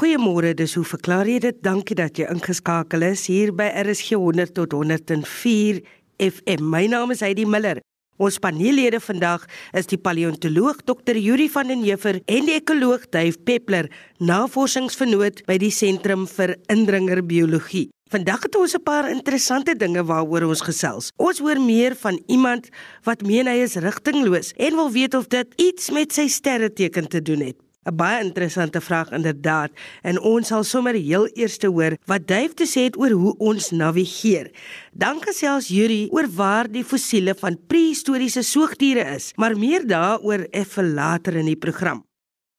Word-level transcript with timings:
Goeiemôre, 0.00 0.54
dis 0.56 0.72
hoe 0.78 0.84
verklaar 0.88 1.28
jy 1.28 1.36
dit? 1.44 1.56
Dankie 1.60 1.92
dat 1.92 2.16
jy 2.16 2.24
ingeskakel 2.32 3.02
is 3.04 3.26
hier 3.28 3.50
by 3.52 3.66
RSG 3.82 4.16
100 4.16 4.54
tot 4.56 4.72
104 4.72 5.82
FM. 6.24 6.70
My 6.72 6.86
naam 6.88 7.12
is 7.12 7.20
Heidi 7.20 7.44
Miller. 7.44 7.82
Ons 8.16 8.38
paneellede 8.40 8.96
vandag 9.04 9.44
is 9.76 9.90
die 9.92 10.00
paleontoloog 10.00 10.80
Dr. 10.88 11.20
Yuri 11.20 11.50
van 11.52 11.68
den 11.68 11.84
Heever 11.84 12.16
en 12.24 12.48
die 12.48 12.56
ekoloog 12.56 13.10
Dave 13.12 13.36
Peppler, 13.44 13.92
navorsingsvernoot 14.24 15.44
by 15.44 15.60
die 15.60 15.68
Sentrum 15.68 16.24
vir 16.32 16.56
Indringerbiologie. 16.72 17.90
Vandag 18.08 18.48
het 18.48 18.56
ons 18.56 18.80
'n 18.80 18.82
paar 18.82 19.10
interessante 19.12 19.76
dinge 19.76 20.00
waaroor 20.00 20.48
ons 20.48 20.64
gesels. 20.64 21.12
Ons 21.18 21.44
hoor 21.44 21.60
meer 21.60 21.94
van 21.94 22.16
iemand 22.26 22.70
wat 23.04 23.20
meen 23.20 23.46
hy 23.46 23.60
is 23.68 23.76
rigtingloos 23.76 24.54
en 24.56 24.76
wil 24.76 24.90
weet 24.90 25.14
of 25.14 25.28
dit 25.28 25.46
iets 25.56 25.90
met 25.90 26.12
sy 26.12 26.26
sterreteken 26.26 27.08
te 27.08 27.20
doen 27.20 27.40
het. 27.52 27.69
'n 27.88 27.96
Baie 27.96 28.24
interessante 28.24 28.80
vraag 28.80 29.10
inderdaad 29.10 29.70
en 30.02 30.20
ons 30.20 30.46
sal 30.46 30.64
sommer 30.64 30.94
heel 30.94 31.28
eers 31.32 31.56
te 31.56 31.66
hoor 31.66 31.96
wat 32.04 32.26
Dave 32.28 32.54
te 32.54 32.66
sê 32.68 32.82
het 32.88 32.98
oor 32.98 33.10
hoe 33.10 33.36
ons 33.38 33.70
navigeer. 33.70 34.50
Dan 34.92 35.22
gesels 35.24 35.68
Yuri 35.68 36.08
oor 36.10 36.28
waar 36.28 36.68
die 36.68 36.84
fossiele 36.84 37.34
van 37.34 37.56
prehistoriese 37.66 38.42
soogdiere 38.42 39.14
is, 39.16 39.32
maar 39.36 39.56
meer 39.56 39.86
daaroor 39.86 40.44
effe 40.50 40.82
later 40.82 41.36
in 41.36 41.46
die 41.46 41.56
program. 41.56 42.04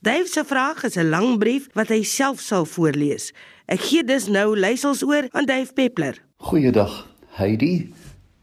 Dave 0.01 0.25
se 0.25 0.43
vraag 0.45 0.83
is 0.83 0.97
'n 0.97 1.09
lang 1.09 1.37
brief 1.37 1.67
wat 1.73 1.89
hy 1.89 2.01
self 2.03 2.39
sal 2.39 2.65
voorlees. 2.65 3.31
Ek 3.65 3.79
gee 3.79 4.03
dus 4.03 4.27
nou 4.27 4.57
leisels 4.57 5.03
oor 5.03 5.27
aan 5.31 5.45
Dave 5.45 5.73
Peppler. 5.73 6.17
Goeiedag, 6.37 7.07
Heidi, 7.37 7.93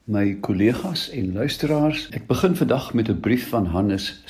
my 0.05 0.37
kollegas 0.41 1.11
en 1.11 1.33
luisteraars. 1.33 2.09
Ek 2.11 2.27
begin 2.27 2.57
vandag 2.57 2.95
met 2.95 3.09
'n 3.09 3.21
brief 3.21 3.49
van 3.49 3.67
Hannes 3.67 4.23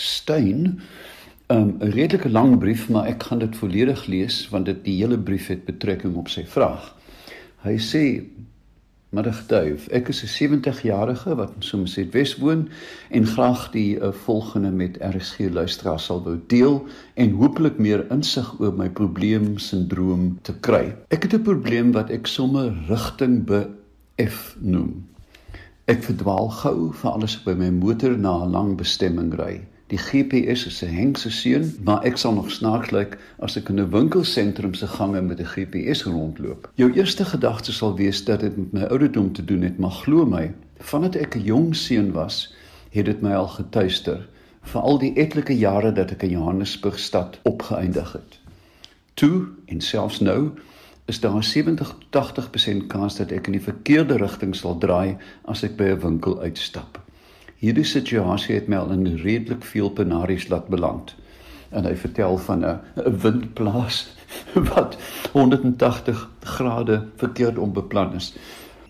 Um, 1.51 1.77
'n 1.81 1.91
redelike 1.91 2.31
lang 2.31 2.59
brief, 2.59 2.89
maar 2.89 3.07
ek 3.07 3.23
gaan 3.23 3.39
dit 3.39 3.57
volledig 3.57 4.07
lees 4.07 4.49
want 4.49 4.65
dit 4.65 4.85
die 4.85 4.97
hele 5.01 5.19
brief 5.19 5.47
het 5.47 5.65
betrekking 5.65 6.15
op 6.15 6.29
sy 6.29 6.45
vraag. 6.45 6.95
Hy 7.65 7.77
sê 7.81 8.03
Middag 9.09 9.47
Duif. 9.49 9.87
Ek 9.89 10.09
is 10.13 10.21
'n 10.23 10.29
70-jarige 10.29 11.35
wat 11.35 11.55
in 11.57 11.63
Somerset 11.63 12.13
Wes 12.13 12.37
woon 12.37 12.69
en 13.09 13.27
graag 13.27 13.71
die 13.71 13.97
uh, 13.97 14.13
volgende 14.13 14.71
met 14.71 14.99
RSG 15.01 15.49
luisteraars 15.49 16.05
sal 16.05 16.21
wou 16.23 16.37
deel 16.47 16.87
en 17.15 17.31
hopelik 17.31 17.79
meer 17.79 18.05
insig 18.13 18.61
oor 18.61 18.77
my 18.77 18.91
probleem 18.91 19.59
sindroom 19.59 20.39
te 20.43 20.53
kry. 20.61 20.97
Ek 21.09 21.23
het 21.23 21.33
'n 21.33 21.43
probleem 21.43 21.93
wat 21.93 22.11
ek 22.11 22.27
sommer 22.27 22.77
rigting 22.89 23.45
bef 23.45 24.57
noem. 24.61 25.09
Ek 25.87 26.05
verdwaal 26.05 26.49
gou 26.49 26.93
vir 26.93 27.11
alles 27.11 27.43
by 27.43 27.55
my 27.55 27.71
motor 27.71 28.19
na 28.19 28.45
'n 28.45 28.51
lang 28.51 28.77
bestemming 28.77 29.33
ry. 29.33 29.65
Die 29.89 29.99
GPS 29.99 30.67
is 30.67 30.83
'n 30.85 30.95
hengse 30.95 31.31
seun, 31.31 31.75
maar 31.85 32.03
ek 32.05 32.17
sal 32.17 32.33
nog 32.33 32.51
snaaks 32.51 32.91
lyk 32.91 33.19
as 33.39 33.57
ek 33.57 33.69
in 33.69 33.81
'n 33.81 33.91
winkelsentrum 33.91 34.75
se 34.75 34.87
gange 34.87 35.23
met 35.23 35.41
'n 35.41 35.45
GPS 35.45 36.03
rondloop. 36.03 36.71
Jou 36.75 36.93
eerste 36.93 37.25
gedagte 37.25 37.73
sal 37.73 37.97
wees 37.97 38.25
dat 38.25 38.41
dit 38.41 38.57
met 38.57 38.73
my 38.73 38.83
ouderdom 38.83 39.33
te 39.33 39.45
doen 39.45 39.63
het, 39.63 39.79
maar 39.79 39.91
glo 39.91 40.27
my, 40.27 40.55
vandat 40.79 41.15
ek 41.15 41.37
'n 41.37 41.45
jong 41.45 41.77
seun 41.77 42.13
was, 42.13 42.55
het 42.91 43.05
dit 43.05 43.21
my 43.21 43.33
al 43.33 43.49
getuister 43.49 44.29
vir 44.63 44.81
al 44.81 44.99
die 44.99 45.15
etlike 45.15 45.59
jare 45.59 45.93
dat 45.93 46.11
ek 46.11 46.23
in 46.23 46.31
Johannesburg 46.31 46.99
stad 46.99 47.39
opgeëindig 47.43 48.13
het. 48.13 48.41
Toe 49.15 49.47
en 49.67 49.81
selfs 49.81 50.21
nou 50.21 50.51
is 51.07 51.21
daar 51.21 51.37
'n 51.37 51.43
70-80% 51.43 52.87
kans 52.87 53.17
dat 53.17 53.31
ek 53.31 53.47
in 53.47 53.53
die 53.53 53.63
verkeerde 53.63 54.17
rigting 54.17 54.57
sal 54.57 54.79
draai 54.79 55.17
as 55.45 55.63
ek 55.63 55.77
by 55.77 55.85
'n 55.85 56.01
winkel 56.01 56.41
uitstap. 56.41 56.98
Hierdie 57.59 57.87
situasie 57.87 58.55
het 58.55 58.69
my 58.71 58.79
al 58.79 58.93
in 58.95 59.17
redelik 59.19 59.65
veel 59.67 59.91
penaries 59.91 60.47
laat 60.49 60.69
beland. 60.71 61.17
En 61.75 61.85
hy 61.85 61.97
vertel 61.99 62.39
van 62.47 62.65
'n 62.65 63.17
windplaas 63.23 64.15
wat 64.71 64.95
180 65.33 66.29
grade 66.43 67.03
verkeerd 67.17 67.59
onbeplan 67.59 68.15
is. 68.15 68.35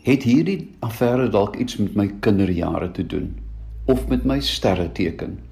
Het 0.02 0.22
hierdie 0.22 0.70
affære 0.80 1.28
dalk 1.28 1.56
iets 1.56 1.76
met 1.76 1.94
my 1.94 2.12
kinderjare 2.20 2.90
te 2.90 3.06
doen 3.06 3.36
of 3.84 4.08
met 4.08 4.24
my 4.24 4.40
sterreteken? 4.40 5.47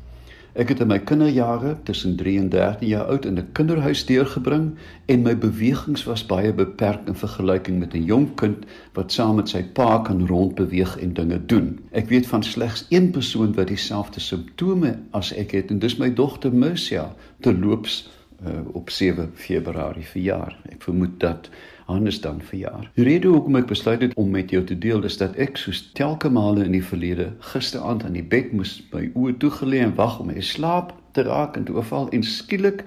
Ek 0.57 0.71
het 0.73 0.79
in 0.81 0.89
my 0.89 0.97
kinderjare 1.05 1.75
tussen 1.85 2.15
3 2.17 2.39
en 2.39 2.47
13 2.49 2.89
jaar 2.89 3.11
oud 3.13 3.27
in 3.29 3.37
'n 3.39 3.49
kinderhuis 3.53 4.05
deurgebring 4.09 4.71
en 5.05 5.23
my 5.23 5.35
bewegings 5.39 6.05
was 6.05 6.27
baie 6.27 6.53
beperk 6.53 7.07
in 7.07 7.15
vergelyking 7.15 7.79
met 7.79 7.93
'n 7.95 8.05
jong 8.05 8.35
kind 8.35 8.65
wat 8.93 9.13
saam 9.13 9.37
met 9.37 9.49
sy 9.49 9.63
pa 9.63 9.99
kan 9.99 10.27
rondbeweeg 10.27 10.97
en 10.99 11.13
dinge 11.13 11.47
doen. 11.47 11.79
Ek 11.91 12.09
weet 12.09 12.27
van 12.27 12.43
slegs 12.43 12.87
een 12.89 13.11
persoon 13.11 13.55
wat 13.55 13.69
dieselfde 13.69 14.21
simptome 14.21 14.99
as 15.11 15.33
ek 15.33 15.51
het 15.51 15.71
en 15.71 15.79
dis 15.79 15.97
my 15.97 16.15
dogter 16.15 16.55
Mercia 16.55 17.15
te 17.41 17.59
loops 17.59 18.09
uh, 18.47 18.53
op 18.73 18.91
7 18.91 19.31
Februarie 19.35 20.07
verjaar. 20.07 20.57
Ek 20.69 20.83
vermoed 20.83 21.21
dat 21.21 21.51
Hannes 21.87 22.21
dan 22.21 22.41
verjaar. 22.43 22.91
Die 22.95 23.05
rede 23.07 23.29
hoekom 23.31 23.57
ek 23.57 23.67
besluit 23.71 24.01
het 24.03 24.15
om 24.15 24.31
met 24.35 24.51
jou 24.51 24.65
te 24.67 24.79
deel 24.79 25.05
is 25.07 25.17
dat 25.21 25.37
ek 25.39 25.57
soos 25.57 25.85
telke 25.95 26.29
male 26.29 26.65
in 26.65 26.75
die 26.75 26.85
verlede 26.85 27.29
gisteraand 27.53 28.03
aan 28.05 28.17
die 28.19 28.27
bed 28.27 28.51
moes 28.53 28.81
by 28.91 29.05
oë 29.15 29.37
toegelê 29.43 29.85
en 29.85 29.95
wag 29.95 30.19
om 30.21 30.33
my 30.33 30.43
slaap 30.43 30.91
te 31.15 31.23
raak 31.29 31.55
en 31.57 31.69
toe 31.69 31.85
val 31.87 32.11
en 32.11 32.27
skielik 32.27 32.83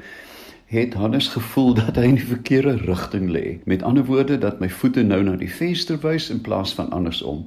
het 0.69 0.93
Hannes 0.99 1.27
gevoel 1.33 1.73
dat 1.79 1.95
hy 1.95 2.09
in 2.11 2.19
die 2.19 2.27
verkeerde 2.27 2.75
rigting 2.83 3.29
lê. 3.31 3.57
Met 3.63 3.83
ander 3.87 4.05
woorde 4.05 4.37
dat 4.37 4.59
my 4.59 4.69
voete 4.69 5.01
nou 5.07 5.21
na 5.23 5.37
die 5.39 5.49
venster 5.49 5.97
wys 6.03 6.27
in 6.29 6.43
plaas 6.45 6.75
van 6.77 6.91
andersom. 6.91 7.45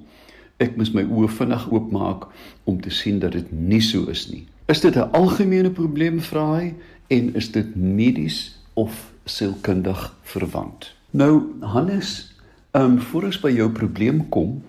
Ek 0.56 0.74
moes 0.80 0.90
my 0.96 1.04
oë 1.04 1.28
vinnig 1.36 1.68
oopmaak 1.70 2.26
om 2.64 2.80
te 2.80 2.90
sien 2.90 3.20
dat 3.20 3.36
dit 3.36 3.52
nie 3.52 3.82
so 3.84 4.08
is 4.10 4.24
nie. 4.32 4.46
Is 4.72 4.80
dit 4.80 4.96
'n 4.96 5.12
algemene 5.12 5.70
probleem 5.70 6.20
vra 6.20 6.48
hy 6.56 6.74
en 7.08 7.34
is 7.34 7.52
dit 7.52 7.76
medies 7.76 8.58
of 8.74 9.12
sielkundig 9.24 10.16
verwant? 10.22 11.01
Nou 11.12 11.42
Hannes, 11.60 12.34
ehm 12.70 12.84
um, 12.84 13.00
voor 13.00 13.22
ons 13.28 13.40
by 13.40 13.50
jou 13.52 13.66
probleem 13.70 14.28
kom, 14.32 14.62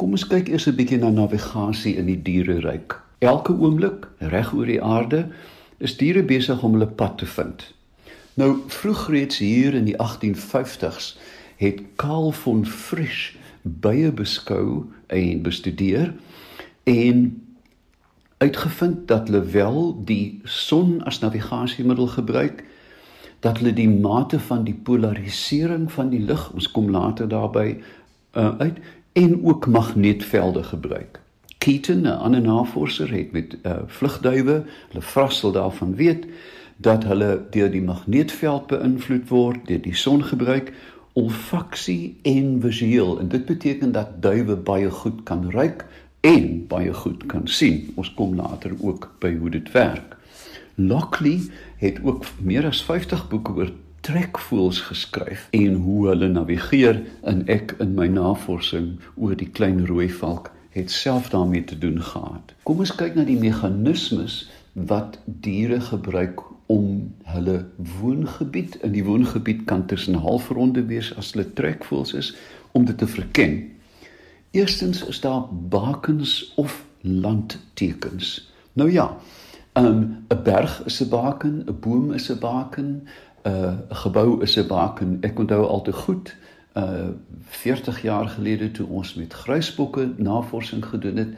kom 0.00 0.14
ons 0.16 0.24
kyk 0.24 0.46
eers 0.48 0.64
'n 0.66 0.76
bietjie 0.78 0.98
na 0.98 1.10
navigasie 1.12 1.96
in 2.00 2.06
die 2.08 2.22
diereryk. 2.22 2.96
Elke 3.18 3.52
oomblik 3.52 4.08
reg 4.18 4.54
oor 4.56 4.66
die 4.66 4.82
aarde 4.82 5.28
is 5.78 5.96
diere 5.96 6.22
besig 6.22 6.62
om 6.62 6.72
hulle 6.72 6.88
pad 6.88 7.18
te 7.18 7.26
vind. 7.26 7.74
Nou 8.34 8.56
vroeg 8.66 9.08
reeds 9.08 9.38
hier 9.38 9.74
in 9.74 9.84
die 9.84 9.96
1850s 10.00 11.18
het 11.56 11.82
Karl 11.96 12.32
von 12.32 12.64
Frisch 12.66 13.36
baie 13.62 14.12
beskou 14.12 14.88
en 15.06 15.42
bestudeer 15.42 16.14
en 16.84 17.42
uitgevind 18.38 19.08
dat 19.08 19.28
hulle 19.28 19.44
wel 19.44 20.00
die 20.04 20.40
son 20.44 21.02
as 21.04 21.20
navigasiemiddel 21.20 22.06
gebruik 22.06 22.64
dat 23.42 23.58
hulle 23.58 23.72
die 23.74 23.90
mate 23.90 24.38
van 24.40 24.64
die 24.64 24.74
polarisering 24.74 25.88
van 25.92 26.12
die 26.12 26.22
lig, 26.22 26.44
ons 26.54 26.70
kom 26.70 26.90
later 26.90 27.28
daarby 27.28 27.66
uh, 28.38 28.54
uit 28.58 28.78
en 29.18 29.34
ook 29.44 29.66
magneetvelde 29.66 30.62
gebruik. 30.62 31.20
Keaton, 31.58 32.02
'n 32.02 32.18
ander 32.26 32.40
navorser, 32.40 33.10
het 33.12 33.32
met 33.32 33.56
uh, 33.62 33.82
vlugduwe, 33.86 34.64
hulle 34.88 35.02
vrassel 35.02 35.52
daarvan 35.52 35.94
weet 35.94 36.26
dat 36.76 37.04
hulle 37.04 37.42
deur 37.50 37.70
die 37.70 37.82
magneetveld 37.82 38.66
beïnvloed 38.66 39.28
word, 39.28 39.66
deur 39.66 39.82
die 39.82 39.94
son 39.94 40.24
gebruik 40.24 40.72
olfaksie 41.12 42.16
en 42.22 42.60
visueel 42.60 43.18
en 43.20 43.28
dit 43.28 43.44
beteken 43.44 43.92
dat 43.92 44.22
duwe 44.22 44.56
baie 44.56 44.90
goed 44.90 45.22
kan 45.22 45.50
ruik 45.50 45.84
en 46.20 46.66
baie 46.66 46.94
goed 46.94 47.26
kan 47.26 47.46
sien. 47.48 47.92
Ons 47.94 48.14
kom 48.14 48.34
later 48.34 48.72
ook 48.80 49.10
by 49.20 49.34
hoe 49.36 49.50
dit 49.50 49.72
werk. 49.72 50.16
Lockley 50.74 51.40
het 51.82 51.98
ook 52.06 52.26
meer 52.38 52.66
as 52.66 52.82
50 52.86 53.26
boeke 53.28 53.52
oor 53.58 53.72
trekvoëls 54.06 54.80
geskryf 54.86 55.48
en 55.50 55.74
hoe 55.82 56.08
hulle 56.08 56.28
navigeer 56.30 57.00
en 57.26 57.42
ek 57.50 57.74
in 57.82 57.96
my 57.98 58.06
navorsing 58.10 58.94
oor 59.14 59.34
die 59.38 59.50
klein 59.50 59.82
rooi 59.86 60.08
valk 60.10 60.50
het 60.72 60.90
self 60.90 61.28
daarmee 61.34 61.64
te 61.64 61.78
doen 61.78 62.00
gehad. 62.02 62.54
Kom 62.62 62.80
ons 62.82 62.94
kyk 62.96 63.18
na 63.18 63.26
die 63.28 63.38
meganismes 63.38 64.46
wat 64.88 65.18
diere 65.26 65.80
gebruik 65.90 66.40
om 66.72 67.12
hulle 67.34 67.58
woongebied 67.98 68.78
in 68.86 68.94
die 68.94 69.04
woongebied 69.04 69.66
kan 69.68 69.84
tussen 69.90 70.22
halfronde 70.22 70.86
wees 70.88 71.10
as 71.18 71.34
hulle 71.34 71.50
trekvoëls 71.58 72.14
is 72.16 72.32
om 72.72 72.86
dit 72.88 72.98
te 72.98 73.10
verken. 73.10 73.58
Eerstens 74.54 75.02
is 75.10 75.20
daar 75.20 75.44
bakens 75.50 76.52
of 76.56 76.84
landtekens. 77.02 78.38
Nou 78.72 78.88
ja, 78.92 79.10
um, 79.72 80.24
'n 80.28 80.42
berg 80.42 80.84
is 80.84 81.00
'n 81.00 81.08
baken, 81.08 81.64
'n 81.66 81.78
boom 81.80 82.12
is 82.12 82.30
'n 82.30 82.38
baken, 82.38 83.08
'n 83.44 83.50
uh, 83.50 83.72
gebou 83.88 84.42
is 84.42 84.56
'n 84.56 84.66
baken. 84.66 85.18
Ek 85.20 85.38
onthou 85.38 85.66
al 85.66 85.82
te 85.82 85.92
goed, 85.92 86.36
uh 86.76 87.08
40 87.40 88.02
jaar 88.02 88.28
gelede 88.28 88.70
toe 88.70 88.86
ons 88.86 89.14
met 89.14 89.32
gruisbokke 89.32 90.12
navorsing 90.16 90.84
gedoen 90.84 91.16
het, 91.16 91.28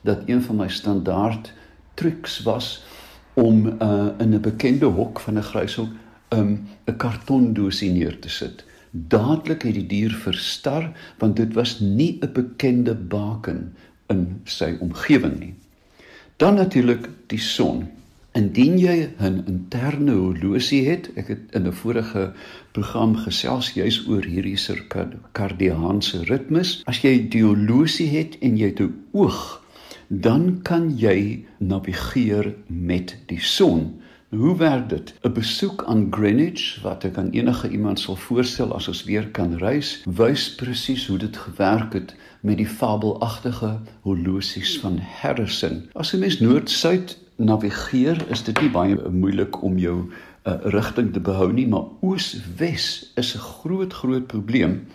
dat 0.00 0.18
een 0.26 0.42
van 0.42 0.56
my 0.56 0.68
standaard 0.68 1.52
trucs 1.94 2.42
was 2.42 2.84
om 3.34 3.66
uh 3.66 4.08
in 4.18 4.34
'n 4.34 4.40
bekende 4.40 4.86
hok 4.86 5.20
van 5.20 5.38
'n 5.38 5.42
gruishok 5.42 5.88
um 6.28 6.66
'n 6.84 6.96
kartondoosie 6.96 7.90
neer 7.90 8.18
te 8.18 8.28
sit. 8.28 8.64
Dadelik 8.90 9.62
het 9.62 9.74
die 9.74 9.86
dier 9.86 10.10
verstar 10.10 10.92
want 11.18 11.36
dit 11.36 11.54
was 11.54 11.80
nie 11.80 12.18
'n 12.20 12.32
bekende 12.32 12.94
baken 12.94 13.74
in 14.06 14.40
sy 14.44 14.76
omgewing 14.80 15.38
nie. 15.38 15.54
Dan 16.42 16.54
natuurlik 16.54 17.08
die 17.30 17.38
son. 17.38 17.84
Indien 18.34 18.74
jy 18.78 19.14
'n 19.22 19.44
interne 19.46 20.12
horlosie 20.12 20.88
het, 20.88 21.10
ek 21.14 21.28
het 21.28 21.42
in 21.54 21.68
'n 21.68 21.72
vorige 21.72 22.32
program 22.72 23.14
gesels 23.16 23.70
juis 23.72 24.06
oor 24.08 24.24
hierdie 24.24 24.56
sirkadiaanse 24.56 26.24
ritmes. 26.24 26.82
As 26.84 26.98
jy 27.02 27.28
die 27.28 27.44
horlosie 27.44 28.08
het 28.08 28.38
en 28.40 28.56
jy 28.56 28.66
het 28.66 28.80
'n 28.80 28.94
oog, 29.12 29.62
dan 30.08 30.62
kan 30.62 30.98
jy 30.98 31.44
navigeer 31.58 32.54
met 32.66 33.16
die 33.26 33.40
son. 33.40 34.02
Hoe 34.32 34.56
werk 34.56 34.88
dit? 34.88 35.14
'n 35.20 35.32
Besoek 35.32 35.84
aan 35.84 36.06
Greenwich 36.10 36.80
wat 36.82 37.04
ek 37.04 37.16
aan 37.16 37.30
enige 37.30 37.68
iemand 37.68 38.00
sal 38.00 38.16
voorstel 38.16 38.72
as 38.74 38.88
ons 38.88 39.04
weer 39.04 39.28
kan 39.28 39.58
reis, 39.60 40.02
wys 40.08 40.54
presies 40.54 41.06
hoe 41.06 41.18
dit 41.18 41.36
gewerk 41.36 41.92
het 41.92 42.14
met 42.40 42.56
die 42.56 42.66
fabelagtige 42.66 43.80
horlosies 44.00 44.78
van 44.80 44.96
Harrison. 45.20 45.82
As 45.92 46.14
jy 46.14 46.18
mens 46.18 46.40
noord-suid 46.40 47.18
navigeer, 47.36 48.24
is 48.30 48.42
dit 48.48 48.60
nie 48.60 48.70
baie 48.72 48.96
moeilik 49.10 49.62
om 49.62 49.76
jou 49.78 49.98
uh, 50.08 50.56
rigting 50.64 51.12
te 51.12 51.20
behou 51.20 51.52
nie, 51.52 51.68
maar 51.68 51.92
oos-wes 52.00 53.12
is 53.20 53.36
'n 53.36 53.44
groot 53.60 53.92
groot 53.92 54.26
probleem. 54.26 54.86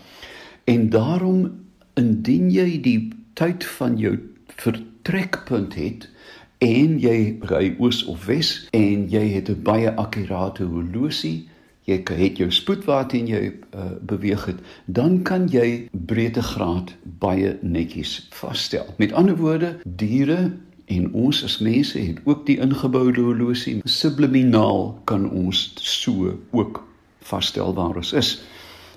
En 0.65 0.89
daarom 0.89 1.51
indien 1.93 2.49
jy 2.49 2.81
die 2.81 3.09
tyd 3.33 3.65
van 3.65 3.97
jou 3.97 4.17
vertrekpunt 4.47 5.75
het 5.75 6.09
en 6.57 6.99
jy 6.99 7.37
ry 7.49 7.75
oos 7.79 8.03
of 8.05 8.25
wes 8.25 8.67
en 8.71 9.09
jy 9.09 9.25
het 9.35 9.49
'n 9.49 9.63
baie 9.63 9.91
akkurate 9.95 10.63
horlosie, 10.63 11.47
jy 11.85 12.03
het 12.05 12.37
jou 12.37 12.51
spoedwaar 12.51 13.07
teen 13.07 13.27
jy 13.27 13.53
uh, 13.75 13.81
beweeg 14.01 14.45
het, 14.45 14.59
dan 14.85 15.21
kan 15.23 15.47
jy 15.47 15.89
breedtegraad 15.91 16.95
baie 17.03 17.57
netjies 17.61 18.27
vasstel. 18.31 18.85
Met 18.97 19.13
ander 19.13 19.35
woorde, 19.35 19.77
diere 19.85 20.51
En 20.87 21.09
ons 21.13 21.43
as 21.43 21.57
mense 21.59 21.99
het 21.99 22.19
ook 22.23 22.45
die 22.47 22.59
ingeboude 22.63 23.21
horlosie. 23.21 23.81
Subliminaal 23.83 25.01
kan 25.03 25.25
ons 25.29 25.73
so 25.83 26.31
ook 26.51 26.79
vasstel 27.27 27.73
waar 27.75 27.99
ons 27.99 28.13
is. 28.13 28.29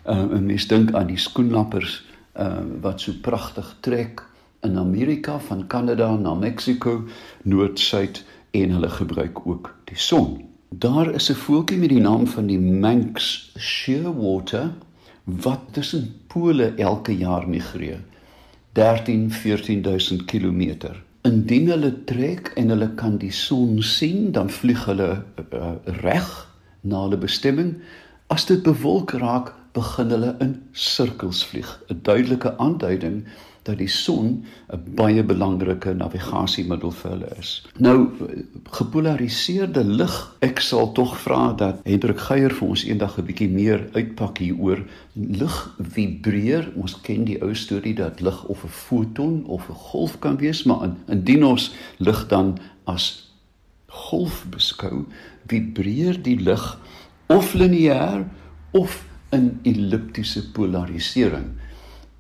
Uh, 0.06 0.38
'n 0.38 0.46
Mens 0.46 0.66
dink 0.66 0.92
aan 0.94 1.06
die 1.06 1.18
skoenlappers 1.18 2.04
uh, 2.38 2.62
wat 2.80 3.00
so 3.00 3.12
pragtig 3.20 3.76
trek 3.80 4.22
in 4.62 4.76
Amerika 4.78 5.38
van 5.40 5.66
Kanada 5.66 6.16
na 6.16 6.34
Mexiko, 6.34 7.04
noord-suid 7.42 8.24
en 8.50 8.70
hulle 8.70 8.88
gebruik 8.88 9.46
ook 9.46 9.74
die 9.84 9.98
son. 9.98 10.44
Daar 10.68 11.14
is 11.14 11.30
'n 11.30 11.34
voeltjie 11.34 11.78
met 11.78 11.88
die 11.88 12.00
naam 12.00 12.26
van 12.26 12.46
die 12.46 12.58
Manx 12.58 13.52
Shearwater 13.58 14.70
wat 15.24 15.60
tussen 15.70 16.14
pole 16.26 16.74
elke 16.74 17.16
jaar 17.16 17.48
migreer. 17.48 18.00
13 18.72 19.30
14000 19.30 20.24
km. 20.24 20.76
Indien 21.22 21.68
hulle 21.68 22.04
trek 22.04 22.52
en 22.54 22.68
hulle 22.68 22.94
kan 22.94 23.16
die 23.18 23.32
son 23.32 23.82
sien, 23.82 24.32
dan 24.32 24.50
vlieg 24.50 24.84
hulle 24.84 25.24
uh, 25.52 25.72
reg 25.84 26.48
na 26.80 27.02
hulle 27.02 27.18
bestemming. 27.18 27.74
As 28.26 28.46
dit 28.46 28.62
bewolk 28.62 29.10
raak, 29.10 29.54
begin 29.72 30.10
hulle 30.10 30.36
in 30.38 30.62
sirkels 30.72 31.44
vlieg. 31.46 31.80
'n 31.88 32.00
Duidelike 32.02 32.56
aanduiding 32.56 33.24
dat 33.62 33.78
die 33.78 33.88
son 33.88 34.44
'n 34.72 34.94
baie 34.94 35.22
belangrike 35.22 35.94
navigasiemiddel 35.94 36.90
vir 36.90 37.10
hulle 37.10 37.30
is. 37.38 37.66
Nou 37.78 38.08
gepolariseerde 38.70 39.84
lig, 39.84 40.36
ek 40.40 40.60
sal 40.60 40.92
tog 40.92 41.16
vra 41.20 41.52
dat 41.52 41.80
Hendrik 41.84 42.18
Geier 42.18 42.54
vir 42.54 42.68
ons 42.68 42.84
eendag 42.84 43.18
'n 43.18 43.24
bietjie 43.24 43.48
meer 43.48 43.88
uitpak 43.92 44.38
hieroor. 44.38 44.84
Lig 45.14 45.76
vibreer. 45.78 46.72
Ons 46.76 47.00
ken 47.00 47.24
die 47.24 47.42
ou 47.42 47.54
storie 47.54 47.94
dat 47.94 48.20
lig 48.20 48.44
of 48.44 48.64
'n 48.64 48.68
foton 48.68 49.44
of 49.46 49.68
'n 49.68 49.74
golf 49.74 50.18
kan 50.18 50.36
wees, 50.36 50.62
maar 50.64 50.84
in, 50.84 50.96
indien 51.08 51.44
ons 51.44 51.74
lig 51.98 52.28
dan 52.28 52.58
as 52.84 53.30
golf 53.86 54.46
beskou, 54.50 55.04
vibreer 55.46 56.22
die 56.22 56.38
lig 56.38 56.78
of 57.26 57.54
lineêr 57.54 58.24
of 58.70 59.04
in 59.30 59.58
elliptiese 59.62 60.50
polarisering. 60.50 61.59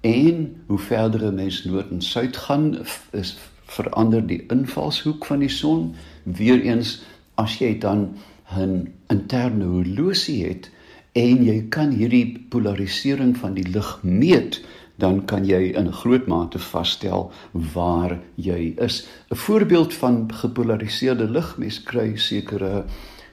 En 0.00 0.62
hoe 0.66 0.78
verder 0.78 1.26
'n 1.26 1.34
mens 1.34 1.64
noord 1.64 1.90
en 1.90 2.02
suid 2.02 2.36
gaan, 2.36 2.78
is 3.10 3.36
verander 3.64 4.26
die 4.26 4.44
invalshoek 4.46 5.26
van 5.26 5.38
die 5.38 5.48
son. 5.48 5.94
Weereens 6.22 7.02
as 7.34 7.58
jy 7.58 7.78
dan 7.78 8.16
'n 8.56 8.92
interne 9.06 9.64
horlosie 9.64 10.44
het 10.46 10.70
en 11.12 11.44
jy 11.44 11.66
kan 11.68 11.90
hierdie 11.90 12.46
polarisering 12.48 13.36
van 13.36 13.54
die 13.54 13.68
lig 13.68 13.98
meet, 14.02 14.64
dan 14.96 15.24
kan 15.24 15.46
jy 15.46 15.72
in 15.76 15.92
groot 15.92 16.26
mate 16.26 16.58
vasstel 16.58 17.32
waar 17.52 18.18
jy 18.34 18.74
is. 18.76 19.06
'n 19.30 19.36
Voorbeeld 19.36 19.94
van 19.94 20.32
gepolariseerde 20.32 21.30
lig, 21.30 21.56
mens 21.58 21.82
kry 21.82 22.16
sekere 22.16 22.84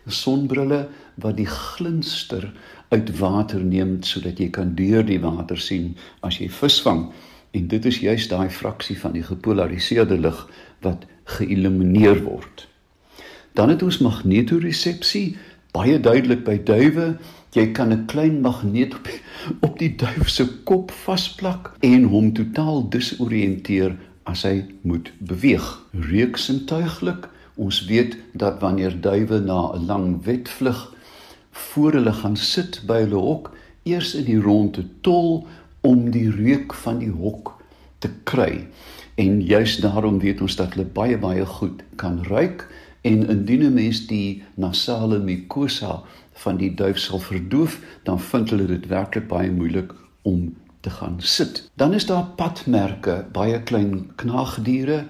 sonbrille 0.08 0.88
wat 1.16 1.38
die 1.38 1.50
glinster 1.50 2.54
uit 2.90 3.12
water 3.20 3.64
neem 3.64 3.98
sodat 4.04 4.40
jy 4.40 4.50
kan 4.54 4.76
deur 4.76 5.06
die 5.06 5.20
water 5.24 5.60
sien 5.60 5.96
as 6.28 6.40
jy 6.40 6.48
vis 6.60 6.80
vang 6.86 7.08
en 7.58 7.68
dit 7.72 7.86
is 7.90 8.00
juis 8.04 8.28
daai 8.32 8.50
fraksie 8.54 8.98
van 9.00 9.16
die 9.16 9.24
gepolariseerde 9.26 10.18
lig 10.22 10.40
wat 10.86 11.06
geïllumineer 11.38 12.22
word. 12.24 12.68
Dan 13.58 13.74
het 13.74 13.84
ons 13.84 14.00
magnetoresepsie 14.04 15.38
baie 15.74 16.00
duidelik 16.00 16.44
by 16.46 16.58
duwe. 16.64 17.18
Jy 17.56 17.72
kan 17.74 17.94
'n 17.94 18.06
klein 18.06 18.42
magneet 18.42 18.94
op, 18.94 19.08
op 19.62 19.80
die 19.80 19.96
duif 19.96 20.30
se 20.30 20.46
kop 20.64 20.92
vasplak 20.92 21.74
en 21.82 22.04
hom 22.04 22.34
totaal 22.34 22.90
disoriënteer 22.90 23.96
as 24.24 24.44
hy 24.44 24.66
moet 24.82 25.12
beweeg. 25.20 25.66
Reuksintuiglik 25.92 27.30
Ons 27.58 27.86
weet 27.86 28.18
dat 28.38 28.60
wanneer 28.60 29.02
duwe 29.02 29.40
na 29.40 29.74
'n 29.74 29.86
lang 29.86 30.24
wedvlug 30.24 30.94
voor 31.58 31.98
hulle 31.98 32.14
gaan 32.14 32.38
sit 32.38 32.82
by 32.90 33.02
hulle 33.06 33.22
hok, 33.22 33.52
eers 33.84 34.14
in 34.20 34.26
die 34.28 34.40
ronde 34.42 34.86
tol 35.02 35.48
om 35.88 36.10
die 36.12 36.30
reuk 36.32 36.74
van 36.84 37.00
die 37.00 37.14
hok 37.14 37.54
te 38.04 38.10
kry. 38.30 38.68
En 39.18 39.42
juis 39.42 39.78
daarom 39.82 40.20
weet 40.20 40.42
ons 40.46 40.58
dat 40.60 40.76
hulle 40.76 40.86
baie 40.86 41.18
baie 41.18 41.46
goed 41.46 41.82
kan 41.96 42.22
ruik 42.28 42.68
en 43.02 43.28
indien 43.30 43.64
'n 43.64 43.74
mens 43.74 44.06
die 44.08 44.44
nasale 44.56 45.20
mucosa 45.20 46.04
van 46.34 46.58
die 46.58 46.74
duif 46.74 46.98
sal 46.98 47.20
verdoof, 47.20 47.80
dan 48.04 48.20
vind 48.20 48.50
hulle 48.50 48.66
dit 48.66 48.88
werklik 48.88 49.28
baie 49.28 49.52
moeilik 49.52 49.94
om 50.22 50.56
te 50.82 50.90
gaan 50.90 51.16
sit. 51.20 51.70
Dan 51.74 51.94
is 51.94 52.06
daar 52.06 52.26
padmerke, 52.36 53.26
baie 53.32 53.62
klein 53.64 54.12
knaagdiere 54.16 55.06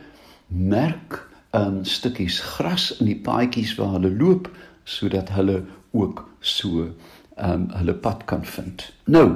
merk 0.47 1.27
um 1.51 1.83
stukkies 1.85 2.39
gras 2.39 2.97
in 2.99 3.05
die 3.05 3.19
paadjies 3.19 3.75
waar 3.75 3.97
hulle 3.97 4.11
loop 4.11 4.49
sodat 4.83 5.29
hulle 5.29 5.63
ook 5.91 6.29
so 6.47 6.89
um 7.38 7.67
hulle 7.77 7.94
pad 7.94 8.25
kan 8.25 8.45
vind. 8.45 8.88
Nou, 9.05 9.27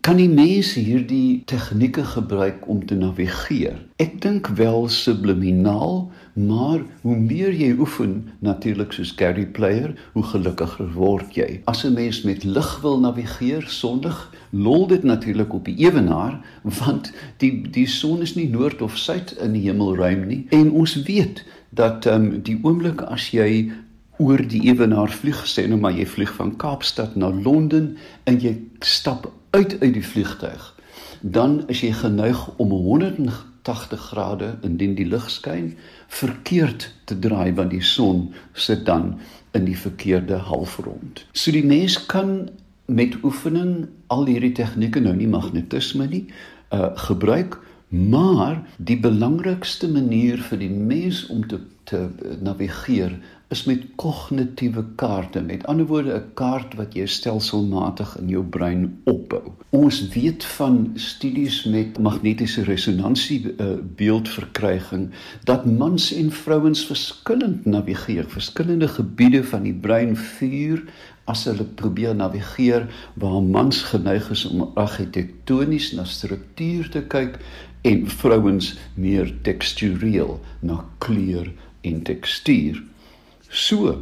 kan 0.00 0.16
die 0.16 0.30
mense 0.32 0.80
hierdie 0.80 1.42
tegnieke 1.44 2.00
gebruik 2.08 2.62
om 2.72 2.78
te 2.88 2.96
navigeer? 2.96 3.74
Ek 4.00 4.14
dink 4.24 4.46
wel 4.56 4.86
subliminaal, 4.88 6.06
maar 6.40 6.80
hoe 7.02 7.16
meer 7.20 7.52
jy 7.52 7.74
oefen, 7.76 8.14
natuurlik 8.40 8.94
soos 8.96 9.12
Gary 9.16 9.44
Player, 9.44 9.92
hoe 10.14 10.24
gelukkiger 10.30 10.88
word 10.94 11.36
jy. 11.36 11.60
As 11.68 11.84
'n 11.84 11.92
mens 11.92 12.22
met 12.24 12.44
lig 12.48 12.70
wil 12.80 12.96
navigeer 13.00 13.68
sondig, 13.68 14.16
lol 14.50 14.86
dit 14.86 15.04
natuurlik 15.04 15.52
op 15.52 15.64
die 15.64 15.76
ewenaar, 15.76 16.40
want 16.62 17.12
die 17.36 17.68
die 17.68 17.86
son 17.86 18.22
is 18.22 18.34
nie 18.34 18.48
noord 18.48 18.82
of 18.82 18.96
suid 18.96 19.36
in 19.36 19.52
die 19.52 19.68
hemelruim 19.68 20.26
nie. 20.26 20.46
En 20.48 20.70
ons 20.70 21.02
weet 21.02 21.44
dat 21.70 22.06
ehm 22.06 22.24
um, 22.24 22.42
die 22.42 22.58
oomblik 22.62 23.02
as 23.02 23.30
jy 23.30 23.70
oor 24.20 24.42
die 24.44 24.60
ewenaar 24.68 25.12
vlieg, 25.12 25.40
sê 25.48 25.64
nou 25.68 25.78
maar 25.80 25.96
jy 25.96 26.04
vlieg 26.08 26.32
van 26.36 26.52
Kaapstad 26.60 27.16
na 27.16 27.30
Londen 27.32 27.94
en 28.28 28.40
jy 28.42 28.52
stap 28.84 29.30
uit 29.56 29.78
uit 29.80 29.94
die 29.96 30.04
vliegtuig, 30.04 30.66
dan 31.20 31.62
is 31.72 31.80
jy 31.84 31.94
geneig 31.96 32.42
om 32.60 32.74
180 32.74 34.04
grade 34.10 34.52
indien 34.66 34.94
die 34.98 35.08
lig 35.08 35.26
skyn 35.32 35.72
verkeerd 36.12 36.90
te 37.08 37.16
draai 37.18 37.52
want 37.56 37.72
die 37.72 37.84
son 37.84 38.28
sit 38.52 38.84
dan 38.88 39.14
in 39.56 39.64
die 39.66 39.78
verkeerde 39.78 40.38
halfrond. 40.50 41.24
So 41.32 41.52
die 41.56 41.64
mens 41.66 41.98
kan 42.12 42.50
met 42.90 43.16
oefening 43.24 43.88
al 44.12 44.26
hierdie 44.28 44.54
tegnieke 44.58 45.00
nou 45.00 45.16
nie 45.16 45.30
magnetisme 45.30 46.06
nie 46.10 46.24
uh 46.76 46.92
gebruik 47.08 47.58
maar 47.90 48.60
die 48.78 48.98
belangrikste 49.02 49.88
manier 49.90 50.38
vir 50.46 50.60
die 50.62 50.70
mens 50.70 51.24
om 51.32 51.46
te 51.48 51.58
te 51.90 52.06
navigeer 52.42 53.16
is 53.50 53.64
met 53.66 53.82
kognitiewe 53.98 54.84
kaarte. 54.94 55.40
Met 55.42 55.66
ander 55.66 55.86
woorde, 55.86 56.14
'n 56.14 56.34
kaart 56.34 56.74
wat 56.78 56.94
jy 56.94 57.06
stelselmatig 57.06 58.16
in 58.18 58.28
jou 58.28 58.44
brein 58.44 59.00
opbou. 59.04 59.52
Ons 59.70 60.08
weet 60.08 60.44
van 60.44 60.90
studies 60.94 61.64
met 61.64 61.98
magnetiese 61.98 62.62
resonansie 62.62 63.42
uh, 63.42 63.66
beeldverkryging 63.96 65.10
dat 65.44 65.66
mans 65.66 66.12
en 66.12 66.30
vrouens 66.30 66.84
verskillend 66.86 67.64
navigeer, 67.64 68.24
verskillende 68.28 68.88
gebiede 68.88 69.44
van 69.44 69.62
die 69.62 69.74
brein 69.74 70.16
vuur 70.16 70.84
as 71.24 71.44
hulle 71.44 71.64
probeer 71.64 72.14
navigeer 72.14 72.86
waar 73.14 73.42
mans 73.42 73.82
geneig 73.82 74.30
is 74.30 74.44
om 74.46 74.70
argitektonies 74.74 75.92
na 75.92 76.04
struktuur 76.04 76.88
te 76.90 77.02
kyk 77.02 77.38
en 77.82 78.06
vrouens 78.06 78.78
meer 78.94 79.34
tekstureel 79.42 80.40
na 80.60 80.84
kleur 80.98 81.50
en 81.80 82.02
tekstuur. 82.02 82.89
So, 83.50 83.96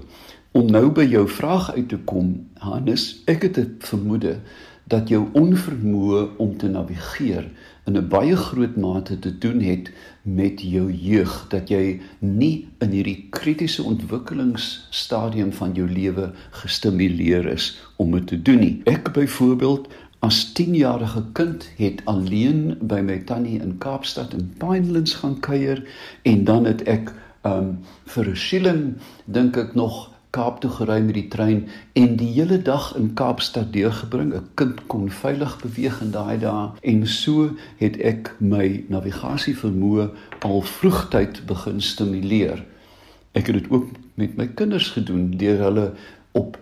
om 0.53 0.67
nou 0.69 0.91
by 0.93 1.07
jou 1.09 1.25
vraag 1.29 1.71
uit 1.73 1.89
te 1.89 1.99
kom, 2.05 2.35
Hannes, 2.61 3.23
ek 3.25 3.43
het 3.49 3.57
'n 3.59 3.77
vermoede 3.81 4.41
dat 4.89 5.09
jou 5.09 5.29
onvermoë 5.33 6.37
om 6.37 6.57
te 6.57 6.69
navigeer 6.69 7.49
in 7.87 7.97
'n 7.97 8.09
baie 8.09 8.37
groot 8.37 8.77
mate 8.77 9.19
te 9.19 9.39
doen 9.39 9.61
het 9.61 9.91
met 10.23 10.61
jou 10.61 10.93
jeug 10.93 11.47
dat 11.49 11.69
jy 11.69 12.01
nie 12.19 12.69
in 12.79 12.91
hierdie 12.91 13.27
kritiese 13.31 13.83
ontwikkelingsstadium 13.83 15.53
van 15.53 15.73
jou 15.73 15.89
lewe 15.91 16.33
gestimuleer 16.51 17.47
is 17.47 17.81
om 17.97 18.13
dit 18.13 18.27
te 18.27 18.43
doen 18.43 18.59
nie. 18.59 18.81
Ek 18.85 19.13
byvoorbeeld 19.13 19.89
as 20.19 20.53
10-jarige 20.53 21.25
kind 21.33 21.71
het 21.77 22.03
alleen 22.05 22.77
by 22.81 23.01
my 23.01 23.19
tannie 23.19 23.61
in 23.61 23.79
Kaapstad 23.79 24.33
in 24.33 24.53
Pinelands 24.59 25.15
gaan 25.15 25.41
kuier 25.41 25.89
en 26.23 26.45
dan 26.45 26.65
het 26.65 26.83
ek 26.83 27.15
um 27.43 27.79
vir 28.07 28.29
'n 28.29 28.37
shilling 28.37 28.95
dink 29.27 29.57
ek 29.57 29.75
nog 29.75 30.11
Kaap 30.31 30.61
toe 30.61 30.71
gery 30.71 30.99
met 31.01 31.15
die 31.17 31.29
trein 31.33 31.63
en 31.97 32.17
die 32.21 32.29
hele 32.35 32.59
dag 32.63 32.91
in 32.97 33.15
Kaapstad 33.17 33.73
deurgebring. 33.73 34.35
'n 34.35 34.49
Kind 34.55 34.87
kon 34.87 35.11
veilig 35.11 35.55
beweeg 35.63 36.01
in 36.01 36.11
daai 36.11 36.39
dae 36.39 36.69
en 36.83 37.07
so 37.07 37.51
het 37.77 37.97
ek 37.97 38.35
my 38.39 38.85
navigasie 38.89 39.57
vermoë 39.57 40.11
al 40.45 40.61
vroegtyd 40.61 41.47
begin 41.47 41.81
stimuleer. 41.81 42.65
Ek 43.33 43.47
het 43.47 43.57
dit 43.63 43.71
ook 43.71 43.89
met 44.15 44.37
my 44.37 44.47
kinders 44.47 44.89
gedoen 44.89 45.31
deur 45.37 45.59
hulle 45.59 45.93
op 46.33 46.59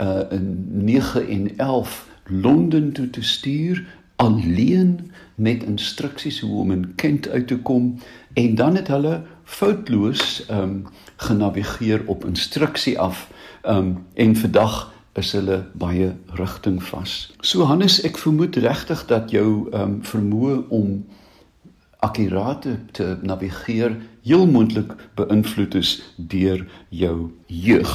uh 0.00 0.22
in 0.30 0.66
9 0.84 1.28
en 1.28 1.58
11 1.58 2.08
Londen 2.30 2.92
toe 2.92 3.10
te 3.10 3.22
stuur 3.22 3.84
alleen 4.16 5.10
met 5.34 5.62
instruksies 5.62 6.40
hoe 6.40 6.60
om 6.60 6.70
in 6.70 6.94
Kent 6.94 7.28
uit 7.28 7.46
te 7.46 7.56
kom 7.58 7.98
en 8.32 8.54
dan 8.54 8.76
het 8.76 8.88
hulle 8.88 9.22
foutloos 9.44 10.46
ehm 10.46 10.62
um, 10.62 10.86
genavigeer 11.16 12.02
op 12.06 12.24
instruksie 12.24 12.98
af 12.98 13.28
ehm 13.62 13.76
um, 13.76 14.06
en 14.14 14.36
vandag 14.36 14.92
is 15.12 15.32
hulle 15.32 15.64
baie 15.72 16.14
rigtingvas. 16.26 17.32
So 17.40 17.64
Hannes, 17.66 18.00
ek 18.06 18.18
vermoed 18.18 18.56
regtig 18.56 19.06
dat 19.06 19.30
jou 19.30 19.70
ehm 19.70 19.82
um, 19.82 19.98
vermoë 20.02 20.62
om 20.68 21.04
akkurate 22.00 22.78
te 22.92 23.16
navigeer 23.22 23.96
heel 24.22 24.46
moontlik 24.46 24.92
beïnvloed 25.14 25.74
is 25.74 25.90
deur 26.16 26.64
jou 26.88 27.30
jeug. 27.46 27.92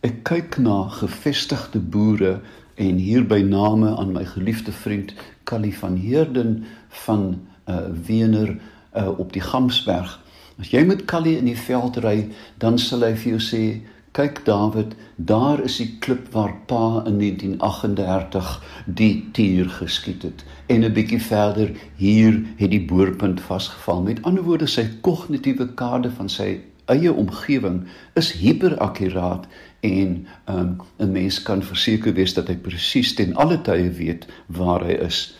Ek 0.00 0.22
kyk 0.28 0.58
na 0.60 0.88
gevestigde 0.96 1.80
boere 1.80 2.40
en 2.80 3.00
hier 3.00 3.24
by 3.28 3.40
name 3.44 3.96
aan 3.96 4.12
my 4.12 4.24
geliefde 4.24 4.72
vriend 4.72 5.14
Callie 5.44 5.76
van 5.76 5.96
Heerden 5.96 6.64
van 7.04 7.40
uh 7.68 7.88
Wener 8.06 8.56
uh 8.96 9.18
op 9.18 9.32
die 9.32 9.42
Gamsberg. 9.42 10.20
As 10.60 10.70
jy 10.70 10.84
met 10.84 11.04
Callie 11.04 11.38
in 11.38 11.48
die 11.48 11.58
veld 11.58 11.96
ry, 12.04 12.28
dan 12.58 12.78
sal 12.78 13.00
hy 13.06 13.14
vir 13.16 13.32
jou 13.36 13.40
sê, 13.40 13.80
"Kyk 14.12 14.44
David, 14.44 14.94
daar 15.16 15.60
is 15.64 15.76
die 15.76 15.96
klip 16.00 16.32
waar 16.32 16.54
pa 16.66 17.02
in 17.06 17.16
1938 17.18 18.62
die 18.86 19.28
tier 19.32 19.68
geskiet 19.68 20.22
het." 20.22 20.44
En 20.66 20.84
'n 20.84 20.92
bietjie 20.92 21.22
verder, 21.22 21.70
hier 21.96 22.42
het 22.56 22.70
die 22.70 22.84
boorpunt 22.84 23.40
vasgeval. 23.40 24.02
Met 24.02 24.22
ander 24.22 24.42
woorde, 24.42 24.66
sy 24.66 24.88
kognitiewe 25.00 25.74
kaarte 25.74 26.10
van 26.10 26.28
sy 26.28 26.60
eie 26.90 27.12
omgewing 27.12 27.84
is 28.18 28.32
hiperakkuraat 28.32 29.46
en 29.80 30.26
um, 30.46 30.80
'n 30.98 31.12
mens 31.12 31.42
kan 31.42 31.62
verseker 31.62 32.12
wees 32.14 32.34
dat 32.34 32.48
hy 32.48 32.56
presies 32.56 33.14
ten 33.14 33.36
alle 33.36 33.60
tye 33.60 33.90
weet 33.90 34.26
waar 34.46 34.84
hy 34.84 34.98
is. 35.06 35.36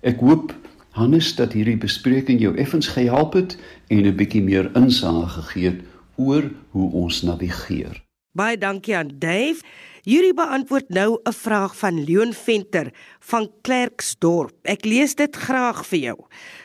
Ek 0.00 0.20
hoop 0.20 0.54
Hannes 0.90 1.34
dat 1.34 1.52
hierdie 1.52 1.78
bespreking 1.78 2.40
jou 2.40 2.56
effens 2.56 2.88
gehelp 2.88 3.32
het 3.32 3.56
en 3.88 4.06
'n 4.06 4.16
bietjie 4.16 4.42
meer 4.42 4.70
insig 4.74 5.32
gegee 5.32 5.64
het 5.64 5.80
oor 6.16 6.50
hoe 6.70 6.92
ons 6.92 7.22
navigeer. 7.22 8.02
Baie 8.32 8.58
dankie 8.58 8.96
aan 8.96 9.10
Dave. 9.18 9.62
Yuri 10.06 10.32
beantwoord 10.32 10.88
nou 10.88 11.18
'n 11.22 11.32
vraag 11.32 11.76
van 11.76 12.04
Leon 12.04 12.32
Venter 12.32 12.92
van 13.18 13.50
Klerksdorp. 13.60 14.54
Ek 14.62 14.84
lees 14.84 15.14
dit 15.14 15.36
graag 15.36 15.86
vir 15.86 15.98
jou. 15.98 16.18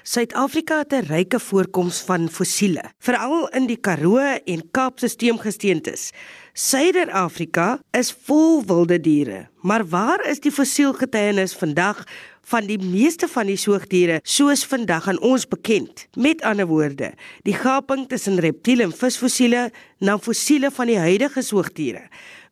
Suid-Afrika 0.04 0.78
het 0.78 0.94
'n 0.94 1.06
ryke 1.08 1.40
voorkoms 1.40 2.02
van 2.02 2.30
fossiele, 2.30 2.84
veral 3.00 3.48
in 3.48 3.66
die 3.66 3.78
Karoo 3.78 4.40
en 4.46 4.72
Kaapstelstroomgesteentes. 4.72 6.12
Suider-Afrika 6.54 7.80
is 7.92 8.16
vol 8.24 8.64
wilde 8.66 9.00
diere, 9.00 9.50
maar 9.62 9.88
waar 9.88 10.26
is 10.30 10.40
die 10.40 10.52
fossielgetuienis 10.52 11.54
vandag 11.54 12.04
van 12.46 12.68
die 12.70 12.80
meeste 12.82 13.28
van 13.32 13.50
die 13.50 13.58
soogdiere 13.60 14.20
soos 14.24 14.66
vandag 14.70 15.10
aan 15.10 15.20
ons 15.26 15.48
bekend. 15.50 16.06
Met 16.16 16.44
ander 16.46 16.68
woorde, 16.70 17.12
die 17.48 17.56
gaping 17.58 18.06
tussen 18.12 18.40
reptiele 18.44 18.86
en 18.86 18.94
visfossiele 18.96 19.70
na 20.00 20.18
fossiele 20.22 20.72
van 20.72 20.92
die 20.92 21.00
huidige 21.02 21.42
soogdiere. 21.42 22.06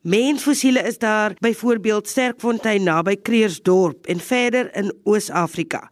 Mensfossiele 0.04 0.82
is 0.84 0.98
daar 1.00 1.32
byvoorbeeld 1.40 2.08
Sterkfontein 2.08 2.84
naby 2.84 3.16
Kreersdorp 3.16 4.06
en 4.06 4.20
verder 4.20 4.68
in 4.76 4.92
Oos-Afrika 5.04 5.88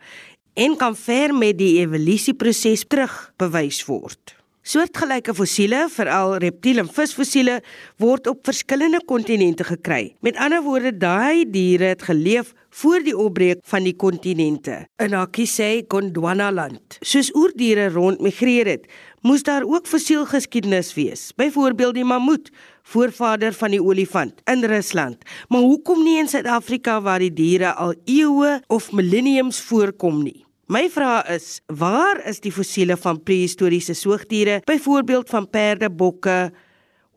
en 0.55 0.77
kan 0.77 0.97
ver 0.97 1.33
met 1.35 1.57
die 1.57 1.79
evolusieproses 1.81 2.85
terug 2.93 3.15
bewys 3.41 3.81
word. 3.89 4.35
Soortgelyke 4.63 5.33
fossiele, 5.35 5.87
veral 5.91 6.37
reptiele 6.45 6.85
en 6.85 6.91
visfossiele, 6.93 7.57
word 7.99 8.29
op 8.31 8.45
verskillende 8.47 9.01
kontinente 9.09 9.65
gekry. 9.67 10.13
Met 10.23 10.37
ander 10.37 10.63
woorde, 10.63 10.93
daai 10.93 11.49
diere 11.51 11.95
het 11.95 12.05
geleef 12.07 12.53
voor 12.73 13.03
die 13.05 13.15
opbreek 13.19 13.61
van 13.69 13.85
die 13.85 13.95
kontinente. 13.97 14.87
In 15.03 15.15
Akisei, 15.15 15.85
Gondwana 15.93 16.49
land, 16.53 16.97
soos 17.05 17.29
oerdiere 17.37 17.91
rondmigreer 17.93 18.71
het, 18.71 18.87
moes 19.21 19.45
daar 19.45 19.67
ook 19.69 19.87
fossielgeskiedenis 19.87 20.95
wees. 20.97 21.27
Byvoorbeeld 21.37 21.95
die 22.01 22.07
mammoet, 22.09 22.49
voorvader 22.83 23.53
van 23.53 23.77
die 23.77 23.83
olifant 23.83 24.41
in 24.49 24.65
Rusland. 24.65 25.21
Maar 25.49 25.61
hoekom 25.61 26.03
nie 26.05 26.19
in 26.23 26.33
Suid-Afrika 26.33 27.01
waar 27.05 27.21
die 27.23 27.33
diere 27.33 27.75
al 27.75 27.95
eeue 28.05 28.61
of 28.73 28.91
millenniums 28.93 29.61
voorkom 29.69 30.23
nie? 30.25 30.41
My 30.73 30.87
vraag 30.89 31.29
is, 31.29 31.61
waar 31.67 32.23
is 32.29 32.41
die 32.41 32.53
fossiele 32.55 32.97
van 32.97 33.21
prehistoriese 33.23 33.95
soogdiere, 33.95 34.63
byvoorbeeld 34.65 35.29
van 35.29 35.51
perde, 35.51 35.91
bokke, 35.91 36.53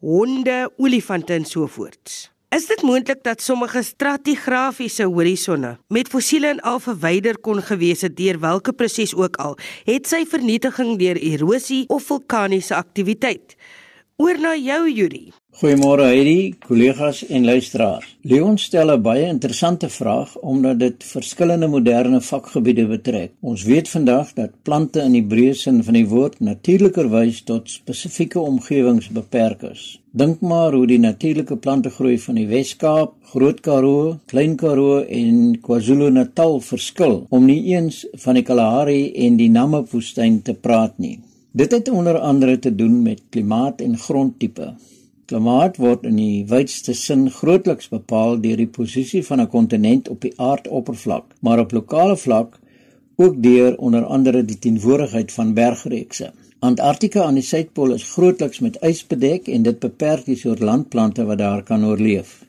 honde, 0.03 0.65
olifante 0.77 1.33
en 1.33 1.45
so 1.45 1.67
voorts? 1.67 2.34
Is 2.55 2.69
dit 2.69 2.81
moontlik 2.87 3.19
dat 3.25 3.41
sommige 3.43 3.81
stratigrafiese 3.83 5.03
horisonne 5.11 5.73
met 5.91 6.07
fossiele 6.07 6.53
en 6.53 6.61
al 6.63 6.77
verwyder 6.79 7.35
kon 7.43 7.59
gewees 7.59 8.05
het 8.05 8.15
deur 8.15 8.37
watter 8.39 8.73
proses 8.73 9.11
ook 9.15 9.35
al, 9.43 9.57
het 9.83 10.07
sy 10.07 10.21
vernietiging 10.23 10.93
deur 11.01 11.19
erosie 11.19 11.81
of 11.91 12.07
vulkaniese 12.07 12.77
aktiwiteit? 12.77 13.57
Oor 14.17 14.37
na 14.39 14.53
jou, 14.55 14.85
Yuri. 14.87 15.33
Goeiemôre 15.59 16.05
Heidi, 16.07 16.53
kollegas 16.63 17.17
en 17.27 17.43
luisteraars. 17.43 18.13
Leon 18.23 18.55
stel 18.57 18.91
'n 18.93 19.01
baie 19.01 19.25
interessante 19.27 19.89
vraag 19.89 20.37
omdat 20.51 20.79
dit 20.79 21.03
verskillende 21.03 21.67
moderne 21.67 22.21
vakgebiede 22.21 22.85
betrek. 22.87 23.31
Ons 23.41 23.63
weet 23.63 23.89
vandag 23.89 24.31
dat 24.33 24.55
plante 24.63 25.01
in 25.01 25.11
die 25.11 25.27
breë 25.33 25.53
sin 25.53 25.83
van 25.83 25.93
die 25.93 26.07
woord 26.07 26.39
natuurlikerwys 26.39 27.43
tot 27.43 27.69
spesifieke 27.69 28.39
omgewings 28.39 29.09
beperk 29.09 29.61
is. 29.63 30.01
Dink 30.11 30.39
maar 30.39 30.73
hoe 30.73 30.87
die 30.87 30.99
natuurlike 30.99 31.57
plantegroei 31.57 32.17
van 32.19 32.35
die 32.35 32.47
Wes-Kaap, 32.47 33.13
Groot 33.33 33.59
Karoo, 33.59 34.19
Klein 34.25 34.55
Karoo 34.55 35.03
en 35.03 35.59
KwaZulu-Natal 35.61 36.61
verskil 36.61 37.25
om 37.29 37.45
nie 37.45 37.63
eens 37.75 38.05
van 38.13 38.33
die 38.33 38.43
Kalahari 38.43 39.11
en 39.13 39.35
die 39.35 39.49
Namib-woestyn 39.49 40.41
te 40.41 40.53
praat 40.53 40.97
nie. 40.97 41.19
Dit 41.55 41.71
het 41.71 41.89
onder 41.89 42.17
andere 42.19 42.59
te 42.59 42.75
doen 42.75 43.01
met 43.01 43.21
klimaat 43.29 43.81
en 43.81 43.97
grondtipe. 43.97 44.73
Klimaat 45.25 45.77
word 45.79 46.01
in 46.03 46.17
die 46.19 46.45
wydste 46.51 46.93
sin 46.99 47.29
grootliks 47.31 47.87
bepaal 47.93 48.41
deur 48.43 48.57
die 48.59 48.71
posisie 48.77 49.21
van 49.23 49.39
'n 49.41 49.47
kontinent 49.53 50.09
op 50.11 50.19
die 50.21 50.33
aardoppervlak, 50.35 51.23
maar 51.39 51.59
op 51.59 51.71
lokale 51.71 52.17
vlak 52.17 52.59
ook 53.15 53.43
deur 53.43 53.77
onder 53.77 54.03
andere 54.03 54.45
die 54.45 54.59
teenwoordigheid 54.59 55.31
van 55.31 55.53
bergreekse. 55.53 56.31
Antarktika 56.59 57.23
aan 57.23 57.39
die 57.39 57.43
suidpool 57.43 57.93
is 57.93 58.11
grootliks 58.11 58.59
met 58.59 58.81
ys 58.81 59.07
bedek 59.07 59.47
en 59.47 59.63
dit 59.63 59.79
beperk 59.79 60.25
die 60.25 60.37
soort 60.37 60.59
landplante 60.59 61.25
wat 61.25 61.37
daar 61.37 61.63
kan 61.63 61.85
oorleef. 61.85 62.43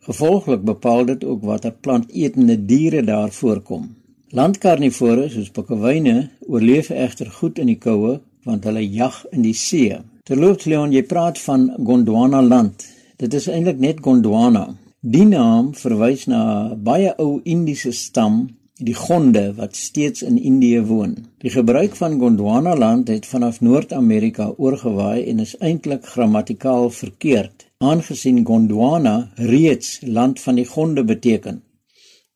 Gevolglik 0.00 0.64
bepaal 0.64 1.04
dit 1.04 1.24
ook 1.24 1.42
watter 1.42 1.74
plantetende 1.80 2.64
diere 2.64 3.04
daar 3.04 3.30
voorkom. 3.30 3.94
Landkarnivore 4.30 5.28
soos 5.28 5.50
pikkewyne 5.50 6.30
oorleef 6.46 6.90
egter 6.90 7.30
goed 7.30 7.58
in 7.58 7.66
die 7.66 7.78
koue 7.78 8.20
want 8.46 8.64
hulle 8.64 8.82
jag 8.82 9.24
in 9.32 9.42
die 9.42 9.54
see. 9.54 9.96
Terloops 10.26 10.66
Leon, 10.70 10.94
jy 10.94 11.02
praat 11.06 11.38
van 11.42 11.68
Gondwana 11.86 12.40
land. 12.42 12.86
Dit 13.18 13.34
is 13.34 13.48
eintlik 13.50 13.78
net 13.82 14.02
Gondwana. 14.04 14.68
Die 15.00 15.26
naam 15.26 15.72
verwys 15.74 16.26
na 16.26 16.40
'n 16.72 16.82
baie 16.82 17.12
ou 17.18 17.40
Indiese 17.44 17.92
stam, 17.92 18.48
die 18.78 18.94
Gonde 18.94 19.54
wat 19.56 19.76
steeds 19.76 20.22
in 20.22 20.38
Indië 20.38 20.80
woon. 20.82 21.14
Die 21.38 21.50
gebruik 21.50 21.94
van 21.96 22.18
Gondwana 22.20 22.76
land 22.76 23.08
het 23.08 23.26
vanaf 23.26 23.60
Noord-Amerika 23.60 24.52
oorgewaai 24.56 25.24
en 25.30 25.38
is 25.40 25.56
eintlik 25.58 26.04
grammatikaal 26.04 26.90
verkeerd, 26.90 27.66
aangesien 27.78 28.44
Gondwana 28.44 29.30
reeds 29.36 30.00
land 30.02 30.40
van 30.40 30.54
die 30.54 30.66
Gonde 30.66 31.04
beteken. 31.04 31.62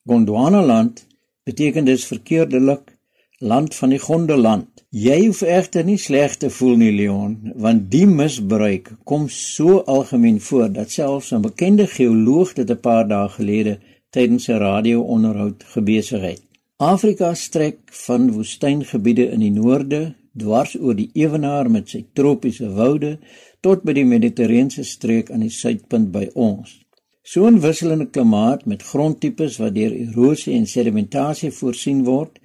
Gondwana 0.07 0.63
land 0.65 1.07
beteken 1.45 1.85
dus 1.85 2.05
verkeerdelik 2.05 2.99
land 3.41 3.75
van 3.75 3.89
die 3.89 3.99
Gondeland. 3.99 4.69
Jy 4.93 5.17
hoef 5.23 5.41
egter 5.43 5.85
nie 5.85 5.97
sleg 5.99 6.35
te 6.37 6.51
voel 6.53 6.75
nie, 6.77 6.91
Leon, 6.93 7.53
want 7.57 7.87
die 7.93 8.05
misbruik 8.07 8.91
kom 9.09 9.29
so 9.33 9.79
algemeen 9.89 10.41
voor 10.45 10.69
dat 10.75 10.91
selfs 10.91 11.33
'n 11.33 11.41
bekende 11.41 11.87
geoloog 11.87 12.53
dit 12.53 12.71
'n 12.71 12.81
paar 12.81 13.09
dae 13.09 13.29
gelede 13.29 13.79
tydens 14.11 14.49
'n 14.49 14.61
radio-onderhoud 14.61 15.65
gebesig 15.65 16.21
het. 16.21 16.43
Afrika 16.77 17.35
strek 17.35 17.79
van 18.07 18.33
woestyngebiede 18.33 19.31
in 19.31 19.41
die 19.41 19.51
noorde 19.51 20.15
dwars 20.37 20.77
oor 20.81 20.95
die 20.95 21.11
ewenaar 21.13 21.71
met 21.71 21.89
sy 21.89 22.05
tropiese 22.13 22.69
woude 22.75 23.19
tot 23.61 23.83
by 23.83 23.93
die 23.93 24.05
Mediterrane 24.05 24.85
streek 24.85 25.31
aan 25.31 25.41
die 25.41 25.51
suidpunt 25.51 26.13
by 26.13 26.29
ons. 26.35 26.81
So 27.23 27.47
'n 27.47 27.61
wisselende 27.61 28.07
klimaat 28.07 28.67
met 28.67 28.83
grondtipes 28.83 29.57
wat 29.57 29.75
deur 29.75 29.93
erosie 29.93 30.55
en 30.55 30.67
sedimentasie 30.67 31.51
voorsien 31.51 32.05
word, 32.05 32.40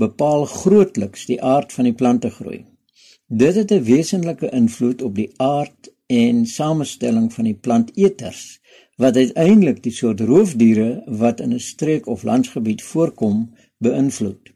bepaal 0.00 0.44
grootliks 0.44 1.26
die 1.26 1.42
aard 1.42 1.72
van 1.72 1.84
die 1.84 1.94
plante 1.94 2.30
groei. 2.30 2.64
Dit 3.28 3.54
het 3.54 3.70
'n 3.72 3.82
wesenlike 3.82 4.50
invloed 4.50 5.02
op 5.02 5.14
die 5.14 5.30
aard 5.36 5.92
en 6.06 6.46
samestelling 6.46 7.32
van 7.32 7.44
die 7.44 7.54
planteters 7.54 8.60
wat 8.96 9.16
uiteindelik 9.16 9.82
die 9.82 9.92
soort 9.92 10.20
roofdiere 10.20 11.02
wat 11.06 11.40
in 11.40 11.54
'n 11.54 11.60
streek 11.60 12.06
of 12.06 12.22
landsgebied 12.22 12.82
voorkom 12.82 13.50
beïnvloed. 13.78 14.52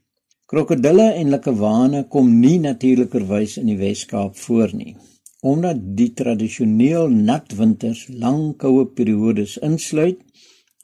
Krokodille 0.47 1.13
en 1.13 1.29
likkewane 1.29 2.07
kom 2.09 2.39
nie 2.41 2.59
natuurlikerwys 2.59 3.57
in 3.57 3.67
die 3.67 3.77
Wes-Kaap 3.77 4.37
voor 4.37 4.71
nie, 4.75 4.97
omdat 5.41 5.77
die 5.97 6.13
tradisioneel 6.13 7.09
nat 7.09 7.53
winters 7.53 8.07
lang 8.09 8.57
koue 8.57 8.87
periodes 8.87 9.59
insluit 9.59 10.19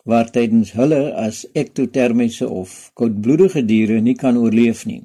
waar 0.05 0.31
tydens 0.31 0.73
hulle 0.77 1.15
as 1.17 1.45
ektotermiese 1.53 2.49
of 2.49 2.91
koudbloedige 3.01 3.65
diere 3.65 4.01
nie 4.01 4.17
kan 4.21 4.37
oorleef 4.37 4.85
nie. 4.87 5.03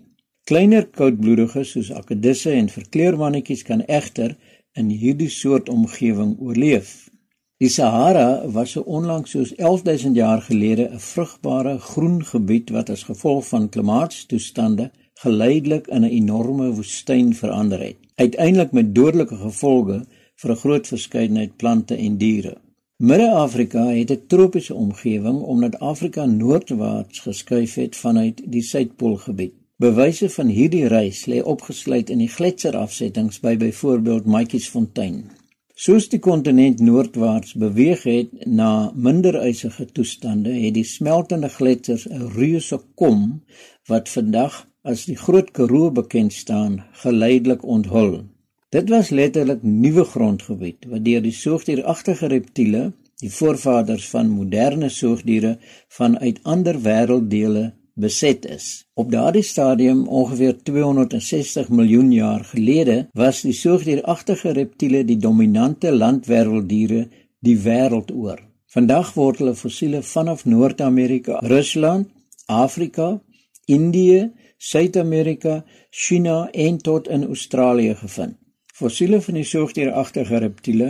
Kleiner 0.50 0.88
koudbloediges 1.00 1.72
soos 1.76 1.92
akedisse 1.96 2.52
en 2.52 2.72
verkleurmannetjies 2.74 3.64
kan 3.68 3.86
egter 3.88 4.36
in 4.80 4.90
hierdie 4.90 5.30
soort 5.30 5.70
omgewing 5.70 6.36
oorleef. 6.40 7.10
Die 7.60 7.70
Sahara 7.70 8.48
was 8.56 8.72
so 8.76 8.82
onlangs 8.88 9.34
soos 9.36 9.52
11000 9.58 10.16
jaar 10.16 10.42
gelede 10.42 10.86
'n 10.90 11.00
vrugbare 11.00 11.78
groen 11.78 12.24
gebied 12.24 12.70
wat 12.70 12.90
as 12.90 13.04
gevolg 13.04 13.48
van 13.48 13.70
klimaatstoestande 13.70 14.92
geleidelik 15.24 15.88
in 15.88 16.04
'n 16.04 16.16
enorme 16.22 16.72
woestyn 16.72 17.34
verander 17.36 17.80
het, 17.80 17.98
uiteindelik 18.16 18.72
met 18.72 18.96
dodelike 18.96 19.36
gevolge 19.36 20.06
vir 20.36 20.52
'n 20.52 20.62
groot 20.64 20.88
verskeidenheid 20.88 21.58
plante 21.58 21.96
en 21.96 22.18
diere. 22.18 22.58
Midde-Afrika 23.02 23.84
het 23.86 24.12
'n 24.12 24.24
tropiese 24.28 24.74
omgewing 24.76 25.42
omdat 25.42 25.80
Afrika 25.80 26.26
noordwaarts 26.26 27.20
geskuif 27.20 27.74
het 27.74 27.96
vanuit 27.96 28.42
die 28.46 28.62
Suidpoolgebied. 28.62 29.54
Bewyse 29.76 30.30
van 30.30 30.48
hierdie 30.48 30.88
reis 30.88 31.26
lê 31.26 31.42
opgesluit 31.44 32.10
in 32.10 32.18
die 32.18 32.28
gletserafsettings 32.28 33.40
by 33.40 33.58
byvoorbeeld 33.58 34.26
Matjiesfontein. 34.26 35.24
Soos 35.74 36.10
die 36.10 36.20
kontinent 36.20 36.80
noordwaarts 36.80 37.54
beweeg 37.54 38.04
het 38.04 38.46
na 38.46 38.92
minder 38.96 39.48
ysige 39.48 39.86
toestande, 39.86 40.52
het 40.52 40.74
die 40.74 40.84
smeltende 40.84 41.50
gletsers 41.50 42.08
'n 42.10 42.28
reuse 42.36 42.82
kom 42.96 43.44
wat 43.88 44.10
vandag 44.10 44.68
as 44.82 45.06
die 45.06 45.18
Groot 45.18 45.52
Karoo 45.52 45.92
bekend 45.92 46.34
staan, 46.34 46.84
geleidelik 46.92 47.64
onthul. 47.64 48.24
Dit 48.70 48.90
was 48.90 49.10
letterlik 49.10 49.64
nuwe 49.66 50.04
grondgebied 50.06 50.86
wat 50.92 51.02
deur 51.06 51.24
die 51.26 51.34
soogdieragtige 51.34 52.28
reptiele, 52.30 52.82
die 53.18 53.32
voorvaders 53.34 54.04
van 54.12 54.28
moderne 54.30 54.92
soogdiere 54.94 55.56
vanuit 55.98 56.38
ander 56.44 56.78
wêrelddele 56.86 57.64
beset 57.98 58.46
is. 58.46 58.68
Op 58.94 59.10
daardie 59.12 59.44
stadium 59.44 60.04
ongeveer 60.08 60.60
260 60.70 61.72
miljoen 61.74 62.12
jaar 62.14 62.46
gelede 62.52 62.98
was 63.18 63.42
die 63.42 63.56
soogdieragtige 63.58 64.54
reptiele 64.54 65.02
die 65.06 65.18
dominante 65.18 65.90
landwêrelddiere 65.92 67.08
die 67.42 67.58
wêreld 67.66 68.14
oor. 68.14 68.38
Vandag 68.70 69.16
word 69.18 69.42
hulle 69.42 69.56
fossiele 69.58 70.04
vanaf 70.06 70.46
Noord-Amerika, 70.46 71.40
Rusland, 71.42 72.06
Afrika, 72.46 73.16
Indië, 73.66 74.30
Suid-Amerika, 74.58 75.64
China 75.90 76.38
en 76.52 76.78
tot 76.78 77.10
in 77.10 77.26
Australië 77.26 77.96
gevind. 77.96 78.39
Fossiele 78.80 79.18
van 79.20 79.36
die 79.36 79.44
soogdieragtige 79.44 80.40
reptiele 80.40 80.86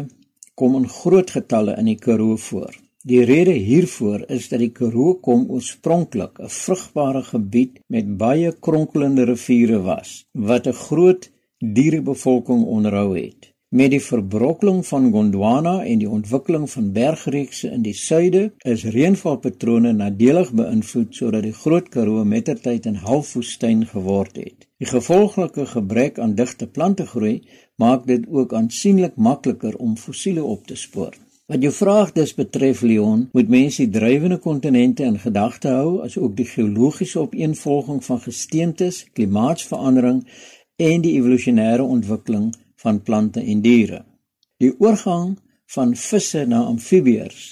kom 0.61 0.75
in 0.77 0.83
groot 0.93 1.31
getalle 1.33 1.73
in 1.81 1.87
die 1.89 1.95
Karoo 1.97 2.35
voor. 2.37 2.75
Die 3.09 3.23
rede 3.25 3.55
hiervoor 3.57 4.27
is 4.35 4.45
dat 4.51 4.61
die 4.61 4.69
Karoo 4.79 5.15
kom 5.25 5.47
oorspronklik 5.57 6.37
'n 6.37 6.53
vrugbare 6.53 7.23
gebied 7.31 7.79
met 7.87 8.15
baie 8.21 8.51
kronkelende 8.67 9.25
riviere 9.31 9.79
was 9.89 10.11
wat 10.49 10.67
'n 10.67 10.81
groot 10.85 11.31
dierebevolking 11.77 12.61
onderhou 12.77 13.17
het. 13.17 13.49
Met 13.69 13.91
die 13.91 14.01
verbrokkeling 14.01 14.85
van 14.85 15.11
Gondwana 15.11 15.83
en 15.85 15.99
die 16.01 16.09
ontwikkeling 16.09 16.69
van 16.71 16.91
bergreekse 16.91 17.69
in 17.69 17.81
die 17.81 17.93
suide, 17.93 18.53
is 18.65 18.85
reënvalpatrone 18.95 19.91
nadelig 19.93 20.49
beïnvloed 20.61 21.15
sodat 21.15 21.43
die 21.45 21.53
Groot 21.53 21.89
Karoo 21.89 22.23
mettertyd 22.25 22.85
'n 22.85 23.01
halfwoestyn 23.05 23.85
geword 23.85 24.35
het. 24.35 24.67
Die 24.77 24.87
gevolglike 24.87 25.65
gebrek 25.65 26.19
aan 26.19 26.35
digte 26.35 26.67
plantegroei 26.67 27.41
maak 27.79 28.05
dit 28.07 28.27
ook 28.27 28.53
aansienlik 28.53 29.15
makliker 29.15 29.75
om 29.77 29.97
fossiele 29.97 30.43
op 30.43 30.67
te 30.67 30.75
spoor. 30.75 31.15
Wat 31.49 31.63
jou 31.65 31.71
vraag 31.73 32.11
dus 32.13 32.35
betref 32.37 32.81
Leon, 32.85 33.29
moet 33.33 33.49
mense 33.49 33.81
die 33.81 33.93
drywende 33.99 34.37
kontinente 34.37 35.03
in 35.03 35.17
gedagte 35.19 35.71
hou, 35.73 36.01
asook 36.05 36.35
die 36.37 36.45
geologiese 36.45 37.23
opeenvolging 37.23 38.03
van 38.05 38.19
gesteentes, 38.21 39.05
klimaatsverandering 39.17 40.19
en 40.77 41.01
die 41.01 41.15
evolusionêre 41.17 41.81
ontwikkeling 41.81 42.51
van 42.83 43.01
plante 43.01 43.41
en 43.41 43.63
diere. 43.65 44.03
Die 44.61 44.75
oorgang 44.77 45.39
van 45.73 45.95
visse 45.95 46.45
na 46.45 46.61
amfibieërs 46.69 47.47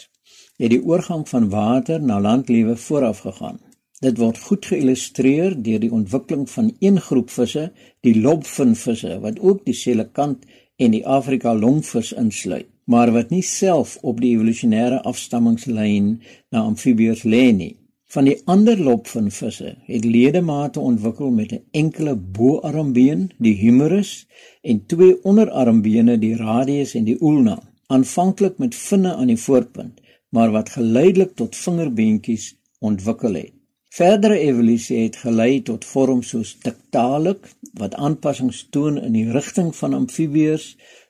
het 0.58 0.72
die 0.74 0.82
oorgang 0.82 1.26
van 1.30 1.50
water 1.50 2.02
na 2.02 2.20
landlewe 2.22 2.76
vooraf 2.78 3.20
gegaan. 3.26 3.60
Dit 4.06 4.20
word 4.22 4.38
goed 4.38 4.66
geïllustreer 4.70 5.56
deur 5.66 5.80
die 5.82 5.90
ontwikkeling 5.90 6.44
van 6.52 6.68
een 6.86 7.00
groep 7.02 7.32
visse, 7.34 7.64
die 8.06 8.14
lobfinvisse 8.22 9.16
wat 9.24 9.40
ook 9.42 9.64
die 9.66 9.74
selekant 9.74 10.44
en 10.78 10.94
die 10.94 11.02
Afrika 11.02 11.56
longvis 11.58 12.12
insluit, 12.14 12.68
maar 12.86 13.10
wat 13.16 13.34
nie 13.34 13.42
self 13.42 13.96
op 14.06 14.22
die 14.22 14.36
evolusionêre 14.36 15.00
afstammingslyn 15.02 16.12
na 16.54 16.62
amfibieërs 16.70 17.26
lê 17.26 17.42
nie. 17.58 17.72
Van 18.14 18.30
die 18.30 18.38
ander 18.46 18.78
lopvinvisse 18.78 19.74
het 19.90 20.06
ledemate 20.06 20.80
ontwikkel 20.80 21.34
met 21.40 21.58
'n 21.58 21.66
enkele 21.82 22.16
boarmbeen, 22.16 23.32
die 23.38 23.58
humerus, 23.66 24.28
en 24.62 24.86
twee 24.86 25.24
onderarmbene, 25.24 26.20
die 26.20 26.36
radius 26.36 26.94
en 26.94 27.04
die 27.10 27.18
ulna, 27.20 27.60
aanvanklik 27.88 28.58
met 28.58 28.76
vinne 28.76 29.16
aan 29.16 29.34
die 29.34 29.44
voorpunt, 29.48 30.02
maar 30.30 30.52
wat 30.52 30.70
geleidelik 30.70 31.36
tot 31.36 31.56
vingerbeentjies 31.56 32.56
ontwikkel 32.80 33.34
het. 33.34 33.57
Verdere 33.96 34.40
evolusie 34.40 34.98
het 35.04 35.16
gelei 35.16 35.62
tot 35.64 35.86
vorms 35.86 36.30
soos 36.34 36.58
tiktalik 36.62 37.48
wat 37.80 37.96
aanpassings 37.96 38.66
toon 38.76 38.98
in 39.00 39.14
die 39.16 39.32
rigting 39.32 39.72
van 39.76 39.96
amfibieërs 39.98 40.68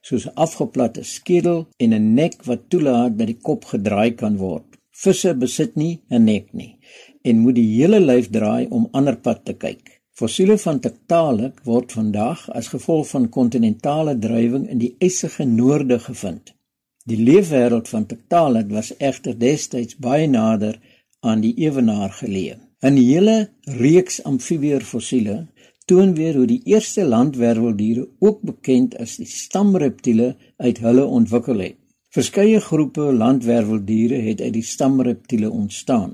soos 0.08 0.28
'n 0.28 0.36
afgeplatte 0.46 1.04
skedel 1.04 1.68
en 1.84 1.94
'n 1.94 2.14
nek 2.14 2.44
wat 2.46 2.70
toelaat 2.70 3.18
dat 3.18 3.28
die 3.28 3.42
kop 3.48 3.66
gedraai 3.66 4.12
kan 4.16 4.38
word. 4.38 4.78
Visse 4.92 5.34
besit 5.34 5.76
nie 5.76 6.02
'n 6.10 6.24
nek 6.24 6.54
nie 6.54 6.80
en 7.24 7.40
moet 7.40 7.56
die 7.56 7.72
hele 7.78 8.00
lyf 8.00 8.30
draai 8.30 8.68
om 8.70 8.88
ander 8.92 9.18
pad 9.18 9.46
te 9.46 9.54
kyk. 9.54 10.02
Fossiele 10.18 10.58
van 10.58 10.80
Tiktaalik 10.80 11.60
word 11.64 11.92
vandag 11.92 12.50
as 12.50 12.68
gevolg 12.68 13.10
van 13.10 13.30
kontinentale 13.30 14.18
drywing 14.20 14.70
in 14.70 14.78
die 14.78 14.96
ysige 15.00 15.46
noorde 15.46 16.00
gevind. 16.00 16.54
Die 17.06 17.20
leefwêreld 17.28 17.88
van 17.90 18.06
Tiktaalik 18.06 18.72
was 18.72 18.98
egter 18.98 19.38
destyds 19.38 19.98
baie 19.98 20.28
nader 20.28 20.80
aan 21.20 21.42
die 21.42 21.54
ewenaar 21.68 22.12
geleë. 22.22 22.67
'n 22.86 22.98
Hele 22.98 23.50
reeks 23.82 24.24
amfibieërfossiele 24.24 25.36
toon 25.90 26.14
weer 26.14 26.36
hoe 26.36 26.46
die 26.46 26.62
eerste 26.64 27.06
landwerweldiere, 27.06 28.04
ook 28.20 28.42
bekend 28.42 28.98
as 29.02 29.16
die 29.18 29.26
stamreptiele, 29.26 30.36
uit 30.58 30.82
hulle 30.84 31.06
ontwikkel 31.06 31.64
het. 31.64 31.78
Verskeie 32.14 32.60
groepe 32.60 33.08
landwerweldiere 33.22 34.20
het 34.28 34.42
uit 34.42 34.54
die 34.54 34.64
stamreptiele 34.64 35.50
ontstaan. 35.50 36.14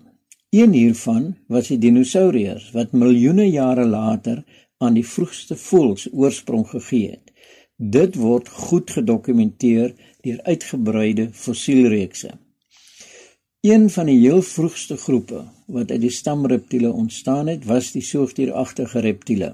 Een 0.49 0.73
hiervan 0.73 1.25
was 1.47 1.67
die 1.67 1.77
dinosourus 1.77 2.69
wat 2.71 2.95
miljoene 2.95 3.49
jare 3.49 3.85
later 3.85 4.43
aan 4.77 4.95
die 4.95 5.07
vroegste 5.07 5.57
voëls 5.59 6.07
oorsprong 6.13 6.67
gegee 6.69 7.09
het. 7.09 7.33
Dit 7.75 8.15
word 8.15 8.49
goed 8.49 8.91
gedokumenteer 8.91 9.95
deur 10.21 10.39
uitgebreide 10.43 11.27
fossielreekse. 11.33 12.31
Een 13.63 13.89
van 13.89 14.05
die 14.05 14.19
heel 14.19 14.41
vroegste 14.41 14.97
groepe 14.97 15.43
wat 15.73 15.91
uit 15.91 16.01
die 16.01 16.13
stamreptiele 16.13 16.91
ontstaan 16.91 17.47
het, 17.51 17.65
was 17.65 17.91
die 17.91 18.03
soogdieragtige 18.05 18.99
reptiele. 18.99 19.53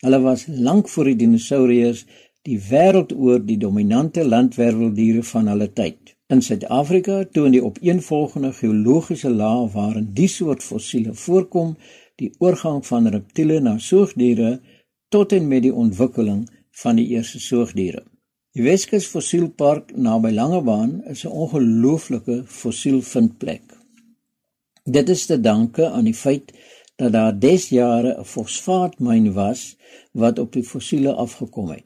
Hulle 0.00 0.20
was 0.20 0.46
lank 0.48 0.88
voor 0.88 1.10
die 1.10 1.16
dinosourus 1.16 2.04
die 2.48 2.58
wêreld 2.70 3.12
oor 3.12 3.40
die 3.44 3.58
dominante 3.60 4.24
landwerweldiere 4.24 5.22
van 5.32 5.50
hulle 5.52 5.68
tyd. 5.72 6.14
In 6.32 6.40
Suid-Afrika 6.46 7.24
toon 7.34 7.52
die 7.52 7.64
opeenvolgende 7.64 8.52
geologiese 8.56 9.32
lae 9.34 9.66
waarin 9.74 10.12
die 10.16 10.28
soort 10.28 10.62
fossiele 10.62 11.14
voorkom, 11.24 11.74
die 12.16 12.30
oorgang 12.38 12.80
van 12.86 13.08
reptiele 13.12 13.58
na 13.60 13.76
soogdiere 13.78 14.60
tot 15.10 15.32
en 15.32 15.48
met 15.48 15.66
die 15.66 15.74
ontwikkeling 15.74 16.46
van 16.82 17.00
die 17.00 17.08
eerste 17.16 17.40
soogdiere. 17.42 18.04
Die 18.56 18.62
Weskus 18.62 19.06
Fossielpark 19.06 19.92
naby 19.96 20.30
Langebaan 20.34 21.02
is 21.12 21.24
'n 21.24 21.34
ongelooflike 21.44 22.42
fossielvindplek. 22.46 23.79
Dit 24.90 25.08
is 25.08 25.26
te 25.26 25.40
danke 25.40 25.88
aan 25.88 26.04
die 26.08 26.14
feit 26.14 26.48
dat 26.96 27.12
daar 27.12 27.38
desjare 27.38 28.12
'n 28.18 28.24
fosfaatmyn 28.24 29.32
was 29.32 29.76
wat 30.12 30.38
op 30.38 30.52
die 30.52 30.64
fossiele 30.72 31.12
afgekom 31.14 31.68
het. 31.70 31.84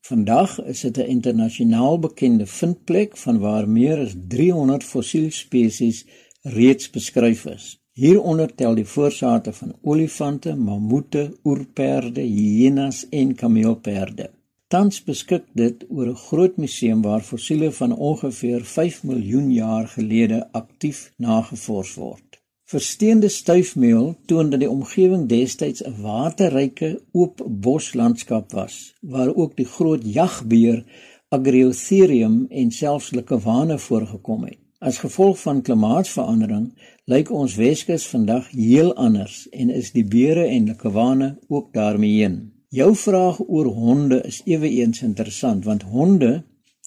Vandag 0.00 0.62
is 0.62 0.80
dit 0.80 0.96
'n 0.98 1.10
internasionaal 1.16 1.98
bekende 1.98 2.46
vindplek 2.46 3.16
van 3.16 3.38
waar 3.38 3.68
meer 3.68 3.98
as 3.98 4.14
300 4.28 4.84
fossielspesies 4.84 6.06
reeds 6.42 6.90
beskryf 6.90 7.44
is. 7.46 7.82
Hieronder 7.92 8.54
tel 8.54 8.74
die 8.74 8.86
voorsate 8.86 9.52
van 9.52 9.74
olifante, 9.82 10.54
mammoete, 10.54 11.38
oerperde, 11.44 12.20
hyenas 12.20 13.08
en 13.08 13.34
kameelperde. 13.34 14.30
Tans 14.70 15.00
beskik 15.02 15.46
dit 15.58 15.80
oor 15.90 16.08
'n 16.08 16.20
groot 16.28 16.56
museum 16.56 17.00
waar 17.02 17.24
fossiele 17.28 17.70
van 17.78 17.92
ongeveer 18.08 18.60
5 18.64 19.02
miljoen 19.02 19.48
jaar 19.52 19.86
gelede 19.88 20.38
aktief 20.52 20.98
nagevors 21.16 21.94
word. 21.94 22.38
Versteende 22.64 23.28
stuifmeel 23.28 24.14
toon 24.26 24.50
dat 24.50 24.60
die 24.60 24.70
omgewing 24.70 25.24
destyds 25.28 25.82
'n 25.84 25.96
waterryke 26.02 26.90
oop 27.12 27.42
boslandskap 27.66 28.52
was 28.52 28.94
waar 29.00 29.34
ook 29.34 29.56
die 29.56 29.66
groot 29.66 30.02
jagbeer 30.04 30.84
Agriotherium 31.28 32.46
en 32.48 32.70
selfs 32.70 33.10
Likewane 33.10 33.78
voorgekom 33.78 34.44
het. 34.44 34.58
As 34.78 34.98
gevolg 34.98 35.40
van 35.40 35.62
klimaatsverandering 35.62 36.72
lyk 37.04 37.30
ons 37.30 37.54
Weskus 37.54 38.06
vandag 38.06 38.48
heel 38.50 38.94
anders 38.94 39.48
en 39.48 39.70
is 39.70 39.92
die 39.92 40.04
beere 40.04 40.44
en 40.44 40.64
Likewane 40.64 41.38
ook 41.48 41.72
daarmee 41.72 42.22
heen. 42.22 42.59
Jou 42.70 42.92
vraag 42.94 43.40
oor 43.48 43.66
honde 43.74 44.20
is 44.26 44.36
eweens 44.46 45.00
interessant 45.02 45.64
want 45.66 45.82
honde 45.82 46.44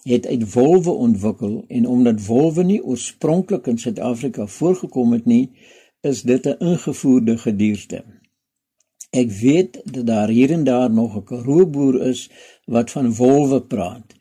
het 0.07 0.27
uit 0.27 0.53
wolwe 0.53 0.91
ontwikkel 0.91 1.57
en 1.67 1.87
omdat 1.87 2.21
wolwe 2.25 2.63
nie 2.63 2.79
oorspronklik 2.83 3.67
in 3.67 3.77
Suid-Afrika 3.77 4.45
voorgekom 4.47 5.11
het 5.11 5.25
nie, 5.25 5.51
is 6.01 6.21
dit 6.21 6.47
'n 6.47 6.55
ingevoerde 6.69 7.37
gedierte. 7.37 8.03
Ek 9.11 9.31
weet 9.31 9.81
dat 9.83 10.07
daar 10.07 10.29
hier 10.29 10.51
en 10.51 10.63
daar 10.63 10.91
nog 10.91 11.17
'n 11.17 11.23
Karoo 11.23 11.67
boer 11.67 12.01
is 12.01 12.29
wat 12.65 12.91
van 12.91 13.15
wolwe 13.15 13.61
praat, 13.61 14.15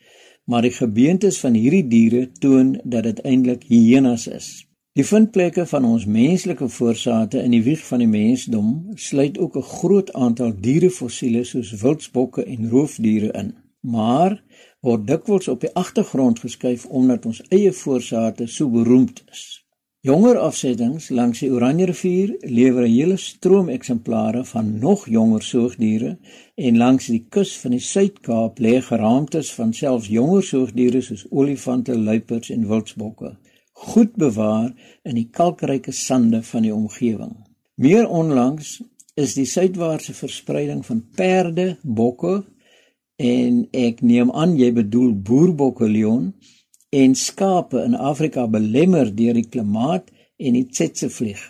maar 0.44 0.62
die 0.62 0.74
gebeentes 0.74 1.40
van 1.40 1.54
hierdie 1.54 1.86
diere 1.88 2.32
toon 2.32 2.80
dat 2.84 3.02
dit 3.02 3.20
eintlik 3.20 3.62
hyenas 3.62 4.26
is. 4.26 4.66
Die 4.98 5.04
vindplekke 5.08 5.62
van 5.66 5.86
ons 5.88 6.02
menslike 6.04 6.66
voorsate 6.68 7.40
in 7.40 7.54
die 7.54 7.62
wieg 7.64 7.80
van 7.88 8.02
die 8.02 8.08
mensdom 8.14 8.72
sluit 9.04 9.38
ook 9.38 9.54
'n 9.56 9.68
groot 9.68 10.10
aantal 10.12 10.50
dierefossiele 10.66 11.44
soos 11.44 11.70
wildsbokke 11.82 12.44
en 12.44 12.68
roofdiere 12.70 13.30
in. 13.42 13.54
Maar 13.80 14.42
word 14.80 15.06
dikwels 15.06 15.48
op 15.48 15.60
die 15.60 15.72
agtergrond 15.72 16.38
geskuif 16.38 16.84
omdat 16.86 17.26
ons 17.26 17.40
eie 17.48 17.72
voorsate 17.72 18.46
so 18.46 18.68
beroemd 18.68 19.24
is. 19.30 19.64
Jonger 20.00 20.38
afsettings 20.38 21.08
langs 21.08 21.38
die 21.38 21.50
Oranje 21.50 21.84
rivier 21.84 22.36
lewer 22.40 22.84
'n 22.84 22.92
hele 22.92 23.16
stroom 23.16 23.68
eksemplare 23.68 24.44
van 24.44 24.78
nog 24.78 25.08
jonger 25.08 25.42
soogdiere 25.42 26.18
en 26.54 26.76
langs 26.76 27.06
die 27.06 27.26
kus 27.28 27.56
van 27.58 27.70
die 27.70 27.80
Suid-Kaap 27.80 28.58
lê 28.58 28.80
geraamtes 28.80 29.54
van 29.54 29.72
selfs 29.72 30.08
jonger 30.08 30.42
soogdiere 30.42 31.00
soos 31.00 31.26
olifante, 31.30 31.98
luiperds 31.98 32.50
en 32.50 32.68
wildsbokke, 32.68 33.36
goed 33.72 34.14
bewaar 34.16 34.70
in 35.02 35.16
die 35.18 35.28
kalkryke 35.30 35.92
sande 35.92 36.42
van 36.42 36.62
die 36.66 36.74
omgewing. 36.74 37.34
Meer 37.74 38.08
onlangs 38.08 38.80
is 39.14 39.34
die 39.34 39.46
suidwaartse 39.48 40.14
verspreiding 40.14 40.84
van 40.86 41.02
perde, 41.16 41.76
bokke 41.82 42.42
en 43.16 43.64
ek 43.76 44.00
neem 44.00 44.32
aan 44.32 44.56
jy 44.58 44.72
bedoel 44.76 45.12
boerbokke 45.14 45.88
leon 45.88 46.32
en 46.92 47.14
skape 47.16 47.80
in 47.80 47.96
Afrika 47.96 48.46
belemmer 48.46 49.10
deur 49.16 49.36
die 49.36 49.48
klimaat 49.48 50.10
en 50.36 50.56
die 50.58 50.66
tsetsevlieg. 50.68 51.40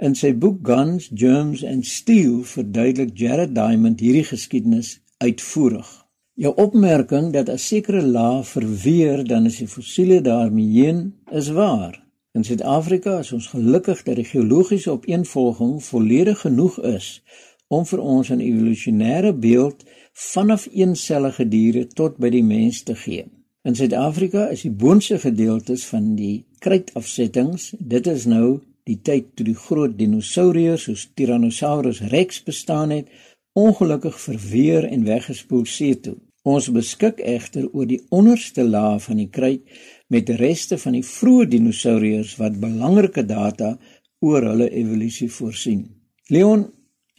In 0.00 0.14
sy 0.16 0.32
boek 0.32 0.62
Guns, 0.64 1.10
Germs 1.12 1.64
and 1.66 1.84
Steel 1.84 2.40
verduidelik 2.48 3.12
Jared 3.20 3.52
Diamond 3.56 4.00
hierdie 4.00 4.24
geskiedenis 4.24 4.96
uitvoerig. 5.20 5.99
Jou 6.40 6.54
opmerking 6.56 7.32
dat 7.32 7.48
'n 7.48 7.58
sekere 7.58 8.02
laag 8.02 8.48
verweer 8.48 9.24
dan 9.24 9.44
is 9.44 9.56
die 9.56 9.68
fossiele 9.68 10.20
daarmee 10.20 10.82
heen 10.82 11.14
is 11.30 11.48
waar. 11.48 12.04
In 12.32 12.44
Suid-Afrika 12.44 13.18
is 13.18 13.32
ons 13.32 13.46
gelukkig 13.46 14.02
dat 14.02 14.16
die 14.16 14.24
geologiese 14.24 14.90
opeenvolging 14.90 15.84
volledig 15.84 16.40
genoeg 16.40 16.82
is 16.82 17.22
om 17.68 17.86
vir 17.86 18.00
ons 18.00 18.30
'n 18.30 18.40
evolusionêre 18.40 19.32
beeld 19.34 19.84
vanaf 20.12 20.68
eensellige 20.72 21.48
diere 21.48 21.86
tot 21.86 22.16
by 22.16 22.28
die 22.28 22.44
mens 22.44 22.82
te 22.82 22.94
gee. 22.94 23.24
In 23.62 23.74
Suid-Afrika 23.74 24.48
is 24.48 24.62
die 24.62 24.70
boonste 24.72 25.18
gedeeltes 25.18 25.86
van 25.86 26.14
die 26.14 26.44
kruitafsettings, 26.58 27.74
dit 27.78 28.06
is 28.06 28.24
nou 28.24 28.60
die 28.84 29.00
tyd 29.02 29.24
toe 29.34 29.44
die 29.44 29.60
groot 29.66 29.98
dinosourusse 29.98 30.84
soos 30.84 31.10
Tyrannosaurus 31.14 32.00
rex 32.00 32.42
bestaan 32.42 32.90
het, 32.90 33.06
ongelukkig 33.52 34.20
verweer 34.20 34.84
en 34.84 35.04
weggespoel 35.04 35.64
see 35.66 36.00
toe. 36.00 36.16
Ons 36.42 36.70
beskik 36.72 37.20
egter 37.20 37.68
oor 37.72 37.86
die 37.86 38.00
onderste 38.10 38.64
laag 38.64 39.02
van 39.04 39.20
die 39.20 39.28
kruit 39.28 39.64
met 40.08 40.30
reste 40.40 40.78
van 40.80 40.96
die 40.96 41.04
vroeë 41.04 41.50
dinosourusse 41.52 42.40
wat 42.40 42.60
belangrike 42.60 43.26
data 43.28 43.74
oor 44.20 44.44
hulle 44.48 44.70
evolusie 44.72 45.28
voorsien. 45.32 45.84
Leon, 46.28 46.68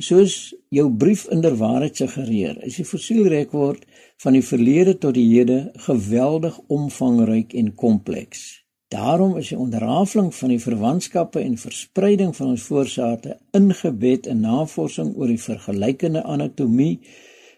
Soos 0.02 0.56
jou 0.74 0.88
brief 0.98 1.28
inderwaarheid 1.30 2.00
suggereer, 2.00 2.58
is 2.66 2.80
die 2.80 2.86
fossielrekord 2.88 3.84
van 4.24 4.34
die 4.34 4.46
verlede 4.46 4.96
tot 4.98 5.14
die 5.14 5.28
hede 5.30 5.60
geweldig 5.86 6.58
omvangryk 6.74 7.54
en 7.60 7.74
kompleks. 7.78 8.64
Daarom 8.92 9.38
is 9.38 9.52
die 9.52 9.60
onderrafeling 9.62 10.32
van 10.36 10.52
die 10.52 10.62
verwantskappe 10.64 11.44
en 11.44 11.60
verspreiding 11.60 12.34
van 12.36 12.56
ons 12.56 12.66
voorsate 12.68 13.38
ingebed 13.58 14.28
in 14.32 14.42
navorsing 14.44 15.14
oor 15.16 15.30
die 15.30 15.44
vergelykende 15.44 16.26
anatomie, 16.26 16.98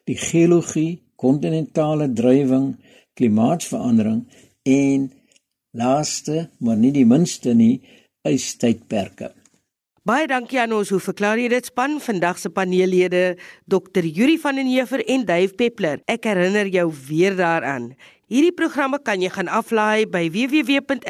die 0.09 0.19
geologie, 0.19 0.99
kontinentale 1.23 2.09
drywing, 2.11 2.73
klimaatsverandering 3.17 4.25
en 4.67 5.11
laaste, 5.73 6.49
maar 6.59 6.77
nie 6.77 6.91
die 6.93 7.07
minste 7.07 7.55
nie, 7.57 7.81
ystydperke. 8.27 9.31
Baie 10.03 10.27
dankie 10.27 10.59
aan 10.59 10.73
ons 10.75 10.89
hoe 10.91 10.99
verklaar 10.99 11.39
jy 11.39 11.47
dit 11.53 11.63
span 11.69 11.93
vandag 12.03 12.35
se 12.41 12.49
paneellede 12.51 13.37
Dr. 13.71 14.03
Yuri 14.03 14.35
van 14.43 14.59
den 14.59 14.67
Heever 14.67 14.99
en 15.07 15.23
Dave 15.23 15.55
Peppler. 15.55 16.03
Ek 16.11 16.27
herinner 16.27 16.67
jou 16.67 16.91
weer 17.07 17.39
daaraan. 17.39 17.95
Hierdie 18.27 18.51
programme 18.51 18.99
kan 18.99 19.21
jy 19.23 19.31
gaan 19.31 19.47
aflaai 19.47 20.03
by 20.11 20.27
www.rsg.co.za. 20.33 21.03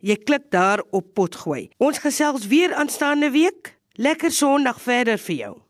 Jy 0.00 0.16
klik 0.24 0.48
daar 0.56 0.80
op 0.88 1.12
potgooi. 1.12 1.68
Ons 1.76 2.00
gesels 2.00 2.48
weer 2.48 2.72
aanstaande 2.72 3.28
week. 3.36 3.76
Lekker 4.00 4.32
Sondag 4.32 4.80
verder 4.80 5.18
vir 5.20 5.36
jou. 5.36 5.60